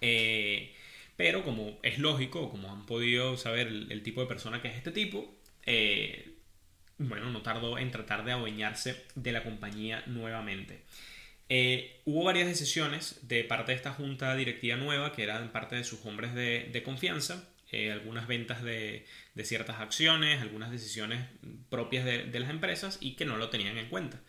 Eh, 0.02 0.74
pero 1.16 1.44
como 1.44 1.80
es 1.84 2.00
lógico, 2.00 2.50
como 2.50 2.72
han 2.72 2.86
podido 2.86 3.38
saber 3.38 3.68
el, 3.68 4.04
tipo 4.04 4.22
de 4.22 4.28
persona 4.28 4.62
que 4.62 4.68
es 4.68 4.76
este 4.76 4.92
tipo, 4.92 5.34
eh, 5.66 6.33
bueno, 6.98 7.30
no 7.30 7.42
tardó 7.42 7.78
en 7.78 7.92
tratar 7.92 8.24
de 8.26 8.32
adueñarse 8.32 9.06
de 9.16 9.32
la 9.32 9.44
compañía 9.44 10.04
nuevamente. 10.08 10.84
Eh, 11.50 12.02
hubo 12.06 12.24
varias 12.24 12.48
decisiones 12.48 13.20
de 13.24 13.44
parte 13.44 13.72
de 13.72 13.78
esta 13.78 13.94
junta 13.94 14.36
directiva 14.36 14.78
nueva, 14.78 15.12
que 15.12 15.24
eran 15.24 15.52
parte 15.52 15.76
de 15.76 15.84
sus 15.84 16.06
hombres 16.06 16.34
de 16.34 16.84
confianza, 16.84 17.44
eh, 17.74 17.92
algunas 17.92 18.28
ventas 18.28 18.62
de, 18.62 19.08
ciertas 19.44 19.80
acciones, 19.80 20.40
algunas 20.42 20.70
decisiones 20.70 21.26
propias 21.72 22.06
de, 22.06 22.40
las 22.40 22.52
empresas 22.52 23.00
y 23.02 23.16
que 23.16 23.26
no 23.26 23.36
lo 23.38 23.50
tenían 23.50 23.80
en 23.80 23.90
cuenta. 23.90 24.22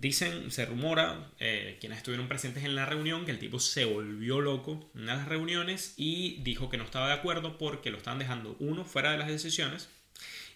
dicen, 0.00 0.52
se 0.52 0.64
rumora, 0.64 1.32
eh, 1.40 1.76
quienes 1.80 1.98
estuvieron 1.98 2.28
presentes 2.28 2.62
en 2.62 2.76
la 2.76 2.86
reunión, 2.86 3.24
que 3.24 3.32
el 3.32 3.40
tipo 3.40 3.58
se 3.58 3.84
volvió 3.84 4.40
loco 4.40 4.92
en 4.94 5.06
las 5.06 5.26
reuniones 5.26 5.94
y 5.96 6.40
dijo 6.42 6.70
que 6.70 6.76
no 6.76 6.84
estaba 6.84 7.08
de 7.08 7.14
acuerdo 7.14 7.58
porque 7.58 7.90
lo 7.90 7.96
estaban 7.96 8.20
dejando 8.20 8.56
uno 8.60 8.84
fuera 8.84 9.10
de 9.10 9.18
las 9.18 9.26
decisiones 9.26 9.88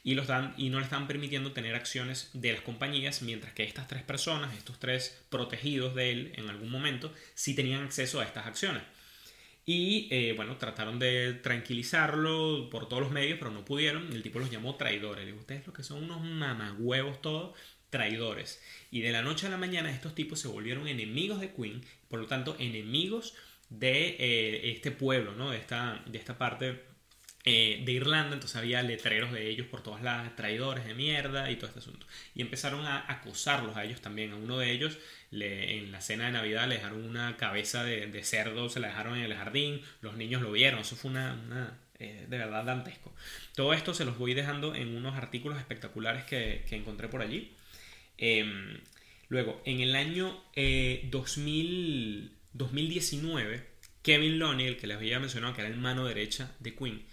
y, 0.07 0.15
los 0.15 0.29
dan, 0.29 0.55
y 0.57 0.71
no 0.71 0.79
le 0.79 0.85
están 0.85 1.09
permitiendo 1.09 1.51
tener 1.51 1.75
acciones 1.75 2.31
de 2.33 2.53
las 2.53 2.61
compañías, 2.61 3.23
mientras 3.23 3.53
que 3.55 3.65
estas 3.65 3.89
tres 3.89 4.05
personas, 4.05 4.57
estos 4.57 4.79
tres 4.79 5.21
protegidos 5.31 5.97
de 5.97 6.13
él 6.13 6.33
en 6.37 6.49
algún 6.49 6.71
momento, 6.71 7.13
sí 7.35 7.57
tenían 7.57 7.83
acceso 7.83 8.21
a 8.21 8.25
estas 8.25 8.47
acciones. 8.47 8.85
Y 9.65 10.07
eh, 10.13 10.33
bueno, 10.37 10.59
trataron 10.59 11.01
de 11.01 11.33
tranquilizarlo 11.33 12.71
por 12.71 12.89
todos 12.89 13.03
los 13.03 13.11
medios, 13.11 13.37
pero 13.41 13.51
no 13.51 13.65
pudieron. 13.65 14.13
El 14.13 14.23
tipo 14.23 14.39
los 14.39 14.49
llamó 14.49 14.77
traidores. 14.77 15.25
Le 15.25 15.33
digo, 15.33 15.41
ustedes 15.41 15.67
lo 15.67 15.73
que 15.73 15.83
son 15.83 16.05
unos 16.05 16.23
mamagüevos 16.23 17.21
todos, 17.21 17.59
traidores. 17.91 18.63
Y 18.93 19.01
de 19.01 19.11
la 19.11 19.23
noche 19.23 19.49
a 19.49 19.51
la 19.51 19.57
mañana 19.57 19.91
estos 19.91 20.15
tipos 20.15 20.39
se 20.39 20.47
volvieron 20.47 20.87
enemigos 20.87 21.41
de 21.41 21.51
Queen, 21.51 21.85
por 22.09 22.21
lo 22.21 22.27
tanto 22.27 22.55
enemigos 22.61 23.35
de 23.71 24.15
eh, 24.21 24.71
este 24.71 24.93
pueblo, 24.93 25.33
¿no? 25.33 25.51
De 25.51 25.59
esta, 25.59 26.01
de 26.07 26.17
esta 26.17 26.39
parte 26.39 26.86
eh, 27.49 27.81
de 27.85 27.93
Irlanda, 27.93 28.35
entonces 28.35 28.57
había 28.57 28.83
letreros 28.83 29.31
de 29.31 29.49
ellos 29.49 29.69
por 29.69 29.81
todas 29.81 30.03
las 30.03 30.35
traidores 30.35 30.85
de 30.85 30.95
mierda 30.95 31.49
y 31.49 31.55
todo 31.55 31.69
este 31.69 31.79
asunto. 31.79 32.05
Y 32.35 32.43
empezaron 32.43 32.85
a 32.85 33.05
acosarlos 33.07 33.77
a 33.77 33.85
ellos 33.85 34.01
también. 34.01 34.33
A 34.33 34.37
uno 34.37 34.59
de 34.59 34.73
ellos 34.73 34.99
le, 35.31 35.79
en 35.79 35.93
la 35.93 36.01
cena 36.01 36.27
de 36.27 36.33
Navidad 36.33 36.67
le 36.67 36.75
dejaron 36.75 37.05
una 37.05 37.37
cabeza 37.37 37.85
de, 37.85 38.25
cerdo, 38.25 38.69
se 38.69 38.81
la 38.81 38.89
dejaron 38.89 39.17
en 39.17 39.23
el 39.23 39.35
jardín, 39.35 39.81
los 40.01 40.17
niños 40.17 40.43
lo 40.43 40.51
vieron, 40.51 40.81
eso 40.81 40.97
fue 40.97 41.13
una, 41.13 41.79
eh, 42.01 42.27
de 42.29 42.37
verdad 42.37 42.65
dantesco. 42.65 43.15
Todo 43.55 43.75
esto 43.75 43.95
se 43.95 44.05
los 44.05 44.19
voy 44.19 44.35
dejando 44.35 44.75
en 44.75 44.97
unos 44.97 45.15
artículos 45.15 45.57
espectaculares 45.59 46.25
que, 46.25 46.65
encontré 46.73 47.07
por 47.07 47.23
allí. 47.23 47.53
Em, 48.19 48.81
luego, 49.29 49.63
en 49.65 49.79
el 49.83 49.95
año 49.95 50.43
2000, 51.13 52.31
eh, 52.33 52.37
2019, 52.55 53.67
Kevin 54.03 54.41
Loney, 54.41 54.67
el 54.67 54.79
que 54.79 54.89
les 54.89 54.97
había 54.97 55.21
mencionado 55.21 55.55
que 55.55 55.61
era 55.61 55.71
el 55.71 55.77
mano 55.77 56.07
derecha 56.07 56.53
de 56.59 56.75
Queen, 56.75 57.07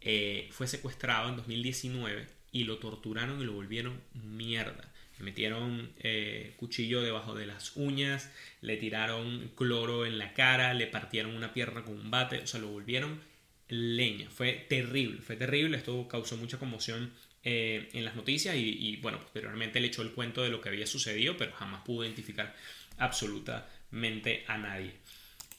eh, 0.00 0.48
fue 0.52 0.66
secuestrado 0.66 1.28
en 1.28 1.36
2019 1.36 2.26
y 2.52 2.64
lo 2.64 2.78
torturaron 2.78 3.40
y 3.40 3.44
lo 3.44 3.52
volvieron 3.52 4.00
mierda. 4.14 4.92
Le 5.18 5.24
metieron 5.24 5.90
eh, 5.98 6.54
cuchillo 6.56 7.02
debajo 7.02 7.34
de 7.34 7.46
las 7.46 7.76
uñas, 7.76 8.30
le 8.60 8.76
tiraron 8.76 9.50
cloro 9.56 10.06
en 10.06 10.18
la 10.18 10.32
cara, 10.32 10.74
le 10.74 10.86
partieron 10.86 11.34
una 11.34 11.52
pierna 11.52 11.82
con 11.82 11.98
un 11.98 12.10
bate, 12.10 12.38
o 12.38 12.46
sea, 12.46 12.60
lo 12.60 12.68
volvieron 12.68 13.20
leña. 13.68 14.30
Fue 14.30 14.52
terrible, 14.68 15.20
fue 15.20 15.36
terrible. 15.36 15.76
Esto 15.76 16.06
causó 16.08 16.36
mucha 16.36 16.58
conmoción 16.58 17.12
eh, 17.42 17.88
en 17.92 18.04
las 18.04 18.14
noticias 18.14 18.54
y, 18.56 18.60
y, 18.60 18.96
bueno, 18.96 19.20
posteriormente 19.20 19.80
le 19.80 19.88
echó 19.88 20.02
el 20.02 20.12
cuento 20.12 20.42
de 20.42 20.50
lo 20.50 20.60
que 20.60 20.68
había 20.68 20.86
sucedido, 20.86 21.36
pero 21.36 21.52
jamás 21.52 21.82
pudo 21.82 22.04
identificar 22.04 22.54
absolutamente 22.98 24.44
a 24.46 24.58
nadie. 24.58 24.92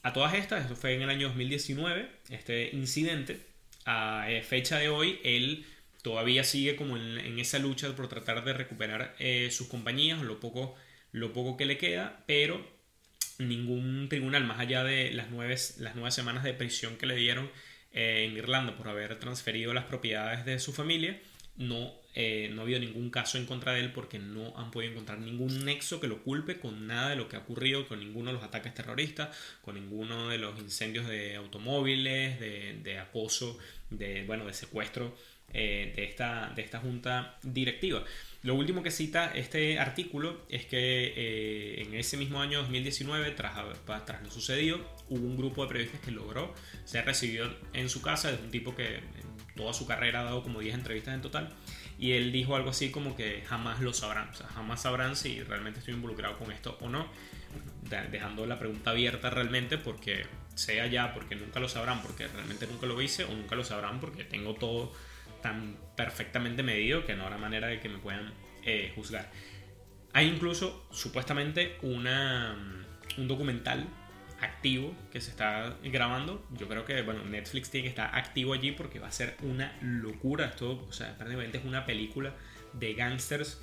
A 0.02 0.12
todas 0.14 0.34
estas, 0.34 0.62
esto 0.62 0.76
fue 0.76 0.94
en 0.94 1.02
el 1.02 1.10
año 1.10 1.28
2019, 1.28 2.08
este 2.30 2.70
incidente, 2.72 3.49
a 3.84 4.30
eh, 4.30 4.42
fecha 4.42 4.78
de 4.78 4.88
hoy, 4.88 5.20
él 5.24 5.66
todavía 6.02 6.44
sigue 6.44 6.76
como 6.76 6.96
en, 6.96 7.38
esa 7.38 7.58
lucha 7.58 7.94
por 7.94 8.08
tratar 8.08 8.44
de 8.44 8.52
recuperar 8.52 9.14
eh, 9.18 9.50
sus 9.50 9.68
compañías, 9.68 10.20
lo 10.22 10.40
poco, 10.40 10.74
lo 11.12 11.32
poco 11.32 11.56
que 11.56 11.66
le 11.66 11.78
queda, 11.78 12.24
pero 12.26 12.66
ningún 13.38 14.08
tribunal, 14.08 14.44
más 14.44 14.60
allá 14.60 14.84
de 14.84 15.12
las 15.12 15.30
nueve, 15.30 15.56
las 15.78 15.94
nueve 15.94 16.10
semanas 16.10 16.44
de 16.44 16.54
prisión 16.54 16.96
que 16.96 17.06
le 17.06 17.16
dieron 17.16 17.50
eh, 17.92 18.26
en 18.28 18.36
Irlanda 18.36 18.76
por 18.76 18.88
haber 18.88 19.18
transferido 19.18 19.74
las 19.74 19.84
propiedades 19.84 20.44
de 20.44 20.58
su 20.58 20.72
familia, 20.72 21.20
no, 21.56 21.92
no 22.14 22.60
ha 22.60 22.62
habido 22.62 22.80
ningún 22.80 23.10
caso 23.10 23.38
en 23.38 23.46
contra 23.46 23.72
de 23.72 23.80
él 23.80 23.92
porque 23.92 24.18
no 24.18 24.56
han 24.56 24.70
podido 24.70 24.92
encontrar 24.92 25.18
ningún 25.18 25.64
nexo 25.64 26.00
que 26.00 26.08
lo 26.08 26.22
culpe 26.22 26.58
con 26.58 26.86
nada 26.86 27.10
de 27.10 27.16
lo 27.16 27.28
que 27.28 27.36
ha 27.36 27.40
ocurrido, 27.40 27.86
con 27.86 28.00
ninguno 28.00 28.30
de 28.30 28.34
los 28.34 28.42
ataques 28.42 28.74
terroristas, 28.74 29.36
con 29.62 29.74
ninguno 29.74 30.28
de 30.28 30.38
los 30.38 30.58
incendios 30.58 31.06
de 31.06 31.36
automóviles, 31.36 32.40
de, 32.40 32.98
acoso 32.98 33.58
de, 33.90 34.24
bueno, 34.24 34.46
de 34.46 34.54
secuestro 34.54 35.14
eh, 35.52 35.92
de, 35.96 36.04
esta, 36.04 36.52
de 36.54 36.62
esta 36.62 36.78
junta 36.78 37.36
directiva. 37.42 38.04
Lo 38.42 38.54
último 38.54 38.84
que 38.84 38.92
cita 38.92 39.32
este 39.34 39.80
artículo 39.80 40.46
es 40.48 40.64
que 40.64 41.12
eh, 41.16 41.82
en 41.82 41.94
ese 41.94 42.16
mismo 42.16 42.40
año 42.40 42.60
2019, 42.60 43.32
tras, 43.32 43.54
tras 44.06 44.22
lo 44.22 44.30
sucedido, 44.30 44.78
hubo 45.08 45.26
un 45.26 45.36
grupo 45.36 45.62
de 45.62 45.68
periodistas 45.68 46.00
que 46.00 46.12
logró 46.12 46.54
ser 46.84 47.04
recibido 47.04 47.52
en 47.72 47.88
su 47.88 48.00
casa 48.00 48.30
de 48.30 48.42
un 48.42 48.50
tipo 48.52 48.76
que 48.76 49.00
toda 49.60 49.74
su 49.74 49.86
carrera 49.86 50.20
ha 50.20 50.24
dado 50.24 50.42
como 50.42 50.60
10 50.60 50.74
entrevistas 50.74 51.14
en 51.14 51.20
total. 51.20 51.50
Y 51.98 52.12
él 52.12 52.32
dijo 52.32 52.56
algo 52.56 52.70
así 52.70 52.90
como 52.90 53.14
que 53.14 53.44
jamás 53.46 53.80
lo 53.80 53.92
sabrán, 53.92 54.30
o 54.30 54.34
sea, 54.34 54.46
jamás 54.48 54.82
sabrán 54.82 55.16
si 55.16 55.42
realmente 55.42 55.80
estoy 55.80 55.94
involucrado 55.94 56.38
con 56.38 56.50
esto 56.50 56.78
o 56.80 56.88
no. 56.88 57.06
Dejando 58.10 58.46
la 58.46 58.58
pregunta 58.58 58.90
abierta 58.90 59.28
realmente 59.28 59.76
porque 59.76 60.24
sea 60.54 60.86
ya, 60.86 61.12
porque 61.12 61.36
nunca 61.36 61.60
lo 61.60 61.68
sabrán, 61.68 62.00
porque 62.00 62.26
realmente 62.28 62.66
nunca 62.66 62.86
lo 62.86 63.00
hice, 63.02 63.24
o 63.24 63.32
nunca 63.32 63.54
lo 63.54 63.64
sabrán 63.64 64.00
porque 64.00 64.24
tengo 64.24 64.54
todo 64.54 64.92
tan 65.42 65.76
perfectamente 65.96 66.62
medido 66.62 67.04
que 67.04 67.14
no 67.14 67.24
habrá 67.24 67.38
manera 67.38 67.66
de 67.66 67.80
que 67.80 67.88
me 67.88 67.98
puedan 67.98 68.32
eh, 68.64 68.92
juzgar. 68.94 69.30
Hay 70.12 70.26
incluso 70.26 70.86
supuestamente 70.90 71.76
una, 71.82 72.56
un 73.18 73.28
documental 73.28 73.86
activo 74.40 74.94
que 75.12 75.20
se 75.20 75.30
está 75.30 75.76
grabando. 75.82 76.46
Yo 76.58 76.68
creo 76.68 76.84
que 76.84 77.02
bueno, 77.02 77.24
Netflix 77.24 77.70
tiene 77.70 77.84
que 77.84 77.90
estar 77.90 78.14
activo 78.16 78.54
allí 78.54 78.72
porque 78.72 78.98
va 78.98 79.08
a 79.08 79.12
ser 79.12 79.36
una 79.42 79.76
locura. 79.82 80.46
Esto, 80.46 80.84
o 80.88 80.92
sea, 80.92 81.16
prácticamente 81.16 81.58
es 81.58 81.64
una 81.64 81.86
película 81.86 82.34
de 82.72 82.94
gángsters 82.94 83.58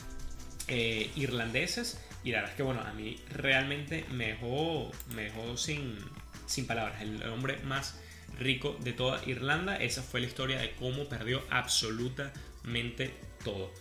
eh, 0.67 1.09
irlandeses. 1.15 1.99
Y 2.23 2.31
la 2.31 2.39
verdad 2.39 2.51
es 2.51 2.57
que 2.57 2.63
bueno, 2.63 2.81
a 2.81 2.93
mí 2.93 3.17
realmente 3.29 4.05
me 4.11 4.27
dejó, 4.27 4.91
me 5.15 5.23
dejó 5.23 5.57
sin, 5.57 5.97
sin 6.45 6.67
palabras. 6.67 7.01
El 7.01 7.23
hombre 7.29 7.57
más 7.63 7.99
rico 8.39 8.77
de 8.83 8.93
toda 8.93 9.21
Irlanda. 9.25 9.77
Esa 9.77 10.01
fue 10.01 10.19
la 10.19 10.27
historia 10.27 10.59
de 10.59 10.71
cómo 10.71 11.05
perdió 11.05 11.43
absolutamente 11.49 13.13
todo. 13.43 13.71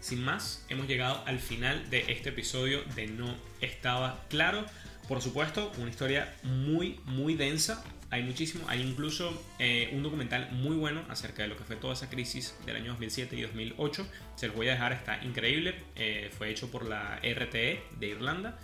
Sin 0.00 0.22
más, 0.22 0.66
hemos 0.68 0.86
llegado 0.86 1.22
al 1.26 1.38
final 1.38 1.88
de 1.88 2.12
este 2.12 2.28
episodio 2.28 2.82
de 2.94 3.06
No 3.06 3.34
Estaba 3.60 4.24
Claro. 4.28 4.66
Por 5.08 5.20
supuesto, 5.20 5.70
una 5.78 5.90
historia 5.90 6.34
muy, 6.42 6.98
muy 7.04 7.34
densa. 7.34 7.84
Hay 8.10 8.22
muchísimo, 8.22 8.64
hay 8.68 8.80
incluso 8.80 9.38
eh, 9.58 9.90
un 9.92 10.02
documental 10.02 10.50
muy 10.52 10.76
bueno 10.76 11.02
acerca 11.10 11.42
de 11.42 11.48
lo 11.48 11.56
que 11.56 11.64
fue 11.64 11.76
toda 11.76 11.92
esa 11.92 12.08
crisis 12.08 12.56
del 12.64 12.76
año 12.76 12.92
2007 12.92 13.36
y 13.36 13.42
2008. 13.42 14.06
Se 14.36 14.46
los 14.46 14.56
voy 14.56 14.68
a 14.68 14.72
dejar, 14.72 14.92
está 14.92 15.22
increíble. 15.22 15.74
Eh, 15.96 16.30
fue 16.36 16.50
hecho 16.50 16.70
por 16.70 16.86
la 16.86 17.16
RTE 17.18 17.82
de 17.98 18.06
Irlanda. 18.06 18.58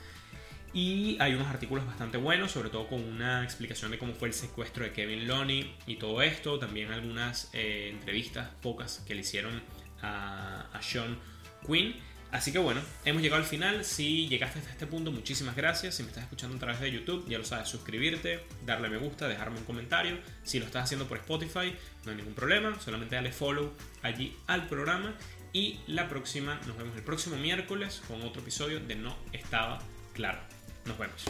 Y 0.72 1.16
hay 1.20 1.34
unos 1.34 1.48
artículos 1.48 1.84
bastante 1.84 2.16
buenos, 2.16 2.52
sobre 2.52 2.70
todo 2.70 2.86
con 2.86 3.02
una 3.02 3.42
explicación 3.42 3.90
de 3.90 3.98
cómo 3.98 4.14
fue 4.14 4.28
el 4.28 4.34
secuestro 4.34 4.84
de 4.84 4.92
Kevin 4.92 5.26
Loney 5.26 5.74
y 5.86 5.96
todo 5.96 6.22
esto. 6.22 6.58
También 6.58 6.92
algunas 6.92 7.50
eh, 7.52 7.90
entrevistas, 7.92 8.48
pocas, 8.62 9.02
que 9.06 9.14
le 9.14 9.22
hicieron 9.22 9.60
a, 10.00 10.68
a 10.72 10.80
Sean 10.80 11.18
Quinn. 11.66 11.96
Así 12.32 12.52
que 12.52 12.58
bueno, 12.58 12.80
hemos 13.04 13.22
llegado 13.22 13.42
al 13.42 13.48
final. 13.48 13.84
Si 13.84 14.28
llegaste 14.28 14.60
hasta 14.60 14.70
este 14.70 14.86
punto, 14.86 15.10
muchísimas 15.10 15.56
gracias. 15.56 15.96
Si 15.96 16.02
me 16.02 16.08
estás 16.08 16.24
escuchando 16.24 16.56
a 16.56 16.60
través 16.60 16.80
de 16.80 16.92
YouTube, 16.92 17.28
ya 17.28 17.38
lo 17.38 17.44
sabes, 17.44 17.68
suscribirte, 17.68 18.44
darle 18.64 18.88
me 18.88 18.98
gusta, 18.98 19.28
dejarme 19.28 19.58
un 19.58 19.64
comentario. 19.64 20.18
Si 20.44 20.58
lo 20.58 20.66
estás 20.66 20.84
haciendo 20.84 21.08
por 21.08 21.18
Spotify, 21.18 21.74
no 22.04 22.12
hay 22.12 22.16
ningún 22.16 22.34
problema. 22.34 22.78
Solamente 22.80 23.16
dale 23.16 23.32
follow 23.32 23.72
allí 24.02 24.36
al 24.46 24.68
programa. 24.68 25.14
Y 25.52 25.80
la 25.88 26.08
próxima, 26.08 26.60
nos 26.66 26.76
vemos 26.76 26.96
el 26.96 27.02
próximo 27.02 27.36
miércoles 27.36 28.02
con 28.06 28.22
otro 28.22 28.40
episodio 28.42 28.78
de 28.78 28.94
No 28.94 29.16
Estaba 29.32 29.80
Claro. 30.14 30.38
Nos 30.84 30.98
vemos. 30.98 31.24